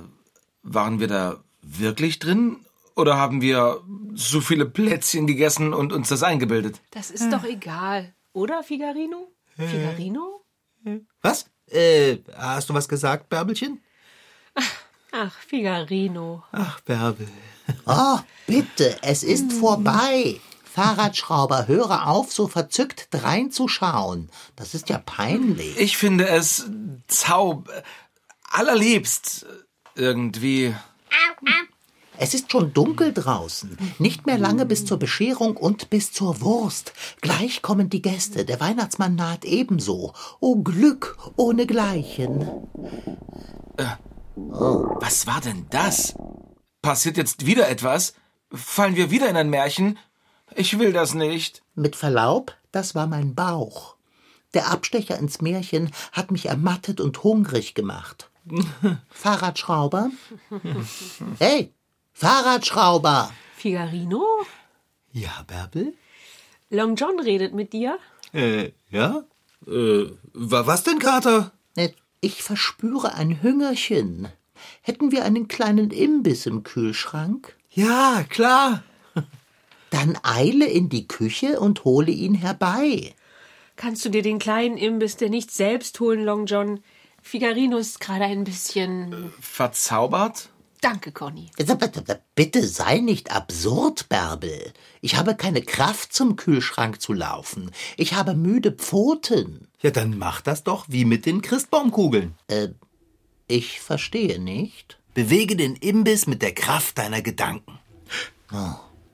waren 0.62 1.00
wir 1.00 1.08
da 1.08 1.44
wirklich 1.62 2.20
drin? 2.20 2.66
Oder 2.96 3.18
haben 3.18 3.42
wir 3.42 3.82
so 4.14 4.40
viele 4.40 4.66
Plätzchen 4.66 5.28
gegessen 5.28 5.74
und 5.74 5.92
uns 5.92 6.10
das 6.10 6.24
eingebildet? 6.24 6.80
Das 6.92 7.12
ist 7.12 7.32
doch 7.32 7.44
egal. 7.44 8.14
Oder, 8.34 8.64
Figarino? 8.64 9.32
Figarino? 9.56 10.46
Was? 11.22 11.50
Äh, 11.68 12.18
hast 12.36 12.70
du 12.70 12.74
was 12.74 12.88
gesagt, 12.88 13.30
Bärbelchen? 13.30 13.83
Ach, 15.16 15.32
Figarino. 15.48 16.44
Ach, 16.52 16.80
Bärbel. 16.82 17.28
Oh, 17.86 18.18
bitte, 18.48 18.98
es 19.04 19.24
ist 19.24 19.54
vorbei. 19.54 20.40
Fahrradschrauber, 20.64 21.68
höre 21.68 22.08
auf, 22.08 22.34
so 22.34 22.48
verzückt 22.48 23.10
dreinzuschauen. 23.12 24.32
Das 24.56 24.74
ist 24.74 24.90
ja 24.90 24.98
peinlich. 24.98 25.78
Ich 25.78 25.98
finde 25.98 26.28
es 26.28 26.66
zaub... 27.08 27.70
allerliebst 28.54 29.46
irgendwie. 29.96 30.76
Es 32.18 32.34
ist 32.34 32.52
schon 32.52 32.74
dunkel 32.74 33.14
draußen. 33.14 33.78
Nicht 34.00 34.26
mehr 34.26 34.38
lange 34.38 34.66
bis 34.66 34.86
zur 34.86 34.98
Bescherung 34.98 35.58
und 35.58 35.90
bis 35.90 36.12
zur 36.12 36.42
Wurst. 36.42 36.94
Gleich 37.22 37.62
kommen 37.62 37.90
die 37.90 38.02
Gäste. 38.02 38.46
Der 38.46 38.60
Weihnachtsmann 38.60 39.16
naht 39.16 39.46
ebenso. 39.46 40.14
O 40.40 40.56
Glück 40.58 41.18
ohnegleichen. 44.36 45.02
Was 45.02 45.28
war 45.28 45.42
denn 45.42 45.68
das? 45.70 46.16
Passiert 46.82 47.18
jetzt 47.18 47.46
wieder 47.46 47.70
etwas? 47.70 48.14
Fallen 48.52 48.96
wir 48.96 49.10
wieder 49.12 49.30
in 49.30 49.38
ein 49.38 49.50
Märchen? 49.50 49.98
Ich 50.56 50.78
will 50.80 50.94
das 50.94 51.14
nicht. 51.14 51.64
Mit 51.76 51.96
Verlaub, 51.96 52.54
das 52.72 52.94
war 52.96 53.08
mein 53.08 53.34
Bauch. 53.36 53.96
Der 54.54 54.70
Abstecher 54.70 55.18
ins 55.18 55.42
Märchen 55.42 55.92
hat 56.12 56.30
mich 56.32 56.46
ermattet 56.48 57.02
und 57.02 57.24
hungrig 57.24 57.74
gemacht. 57.74 58.30
Fahrradschrauber? 59.10 60.12
Hey, 61.40 61.74
Fahrradschrauber! 62.12 63.32
Figarino? 63.56 64.24
Ja, 65.12 65.44
Bärbel? 65.48 65.94
Long 66.70 66.96
John 66.96 67.20
redet 67.20 67.54
mit 67.54 67.74
dir? 67.74 67.98
Äh, 68.34 68.72
ja? 68.90 69.24
Äh, 69.66 70.06
wa- 70.34 70.68
was 70.68 70.84
denn, 70.84 71.00
Kater? 71.00 71.52
Ich 72.24 72.42
verspüre 72.42 73.16
ein 73.16 73.42
Hüngerchen. 73.44 74.30
Hätten 74.82 75.12
wir 75.12 75.26
einen 75.26 75.50
kleinen 75.50 75.92
Imbiss 75.92 76.46
im 76.46 76.64
Kühlschrank? 76.64 77.58
Ja, 77.70 78.24
klar. 78.30 78.82
Dann 79.90 80.18
eile 80.24 80.66
in 80.68 80.88
die 80.88 81.06
Küche 81.06 81.60
und 81.60 81.84
hole 81.84 82.14
ihn 82.14 82.34
herbei. 82.34 83.14
Kannst 83.76 84.06
du 84.06 84.10
dir 84.10 84.22
den 84.22 84.40
kleinen 84.40 84.78
Imbiss 84.78 85.18
denn 85.18 85.32
nicht 85.32 85.52
selbst 85.52 86.00
holen, 86.00 86.24
Long 86.24 86.46
John? 86.46 86.80
Figarino 87.22 87.76
ist 87.76 88.00
gerade 88.00 88.24
ein 88.24 88.46
bisschen. 88.46 89.34
Verzaubert? 89.42 90.48
Danke, 90.84 91.14
Conny. 91.14 91.50
Bitte 92.36 92.68
sei 92.68 93.00
nicht 93.00 93.32
absurd, 93.32 94.10
Bärbel. 94.10 94.74
Ich 95.00 95.16
habe 95.16 95.34
keine 95.34 95.62
Kraft, 95.62 96.12
zum 96.12 96.36
Kühlschrank 96.36 97.02
zu 97.02 97.14
laufen. 97.14 97.72
Ich 97.96 98.16
habe 98.16 98.36
müde 98.36 98.74
Pfoten. 98.74 99.70
Ja, 99.82 99.92
dann 99.92 100.18
mach 100.18 100.42
das 100.42 100.66
doch 100.66 100.86
wie 100.90 101.06
mit 101.06 101.26
den 101.26 101.42
Christbaumkugeln. 101.42 102.36
Ich 103.48 103.80
verstehe 103.80 104.40
nicht. 104.40 105.00
Bewege 105.14 105.56
den 105.56 105.78
Imbiss 105.78 106.28
mit 106.28 106.42
der 106.42 106.54
Kraft 106.54 106.98
deiner 106.98 107.22
Gedanken. 107.22 107.80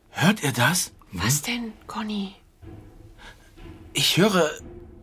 Hört 0.10 0.42
ihr 0.42 0.54
das? 0.54 0.92
Was 1.12 1.44
denn, 1.44 1.74
Conny? 1.86 2.34
Ich 3.94 4.18
höre 4.18 4.50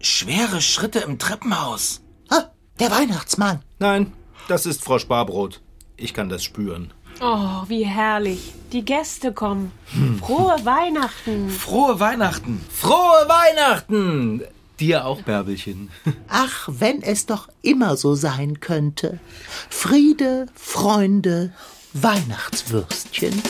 schwere 0.00 0.60
Schritte 0.60 0.98
im 0.98 1.20
Treppenhaus. 1.20 2.00
Ah, 2.28 2.50
der 2.80 2.90
Weihnachtsmann. 2.90 3.62
Nein, 3.78 4.12
das 4.48 4.66
ist 4.66 4.82
Frau 4.82 4.98
Sparbrot. 4.98 5.62
Ich 5.96 6.14
kann 6.14 6.28
das 6.28 6.44
spüren. 6.44 6.92
Oh, 7.20 7.62
wie 7.68 7.84
herrlich. 7.86 8.52
Die 8.72 8.84
Gäste 8.84 9.32
kommen. 9.32 9.72
Frohe 10.20 10.56
Weihnachten. 10.64 11.48
Frohe 11.48 11.98
Weihnachten. 11.98 12.60
Frohe 12.70 13.26
Weihnachten! 13.26 14.42
Dir 14.78 15.06
auch, 15.06 15.22
Bärbelchen. 15.22 15.88
Ach, 16.28 16.68
wenn 16.70 17.00
es 17.02 17.24
doch 17.24 17.48
immer 17.62 17.96
so 17.96 18.14
sein 18.14 18.60
könnte. 18.60 19.18
Friede, 19.70 20.46
Freunde, 20.54 21.54
Weihnachtswürstchen. 21.94 23.42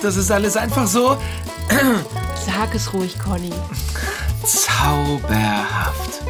Das 0.00 0.16
ist 0.16 0.30
alles 0.30 0.56
einfach 0.56 0.86
so 0.86 1.18
Sag 2.46 2.74
es 2.74 2.92
ruhig, 2.92 3.18
Conny. 3.18 3.50
zauberhaft. 4.44 6.20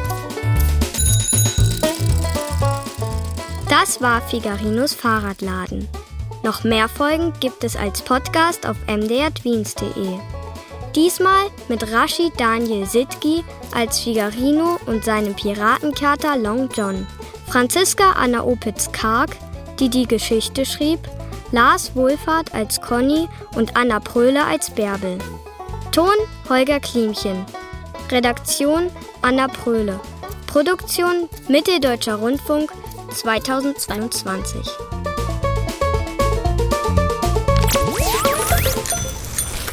Das 3.79 4.01
war 4.01 4.21
Figarinos 4.21 4.93
Fahrradladen. 4.93 5.89
Noch 6.43 6.63
mehr 6.63 6.87
Folgen 6.87 7.33
gibt 7.39 7.63
es 7.63 7.75
als 7.75 8.03
Podcast 8.03 8.67
auf 8.67 8.77
mdrtweens.de. 8.85 10.19
Diesmal 10.95 11.47
mit 11.69 11.91
Rashid 11.91 12.33
Daniel 12.39 12.85
Sitki 12.85 13.43
als 13.73 13.99
Figarino 13.99 14.77
und 14.85 15.03
seinem 15.03 15.33
Piratenkater 15.33 16.37
Long 16.37 16.69
John, 16.71 17.07
Franziska 17.47 18.11
Anna 18.11 18.43
Opitz-Karg, 18.43 19.35
die 19.79 19.89
die 19.89 20.05
Geschichte 20.05 20.67
schrieb, 20.67 20.99
Lars 21.51 21.95
Wohlfahrt 21.95 22.53
als 22.53 22.79
Conny 22.79 23.27
und 23.55 23.75
Anna 23.75 23.99
Pröhle 23.99 24.45
als 24.45 24.69
Bärbel. 24.69 25.17
Ton 25.91 26.13
Holger 26.47 26.79
Klimchen. 26.79 27.43
Redaktion 28.11 28.91
Anna 29.23 29.47
Pröhle. 29.47 29.99
Produktion 30.45 31.27
Mitteldeutscher 31.47 32.17
Rundfunk 32.17 32.71
2022. 33.13 34.63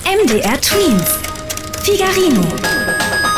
MDR 0.05 0.61
Twins. 0.61 1.09
Figarino. 1.83 3.30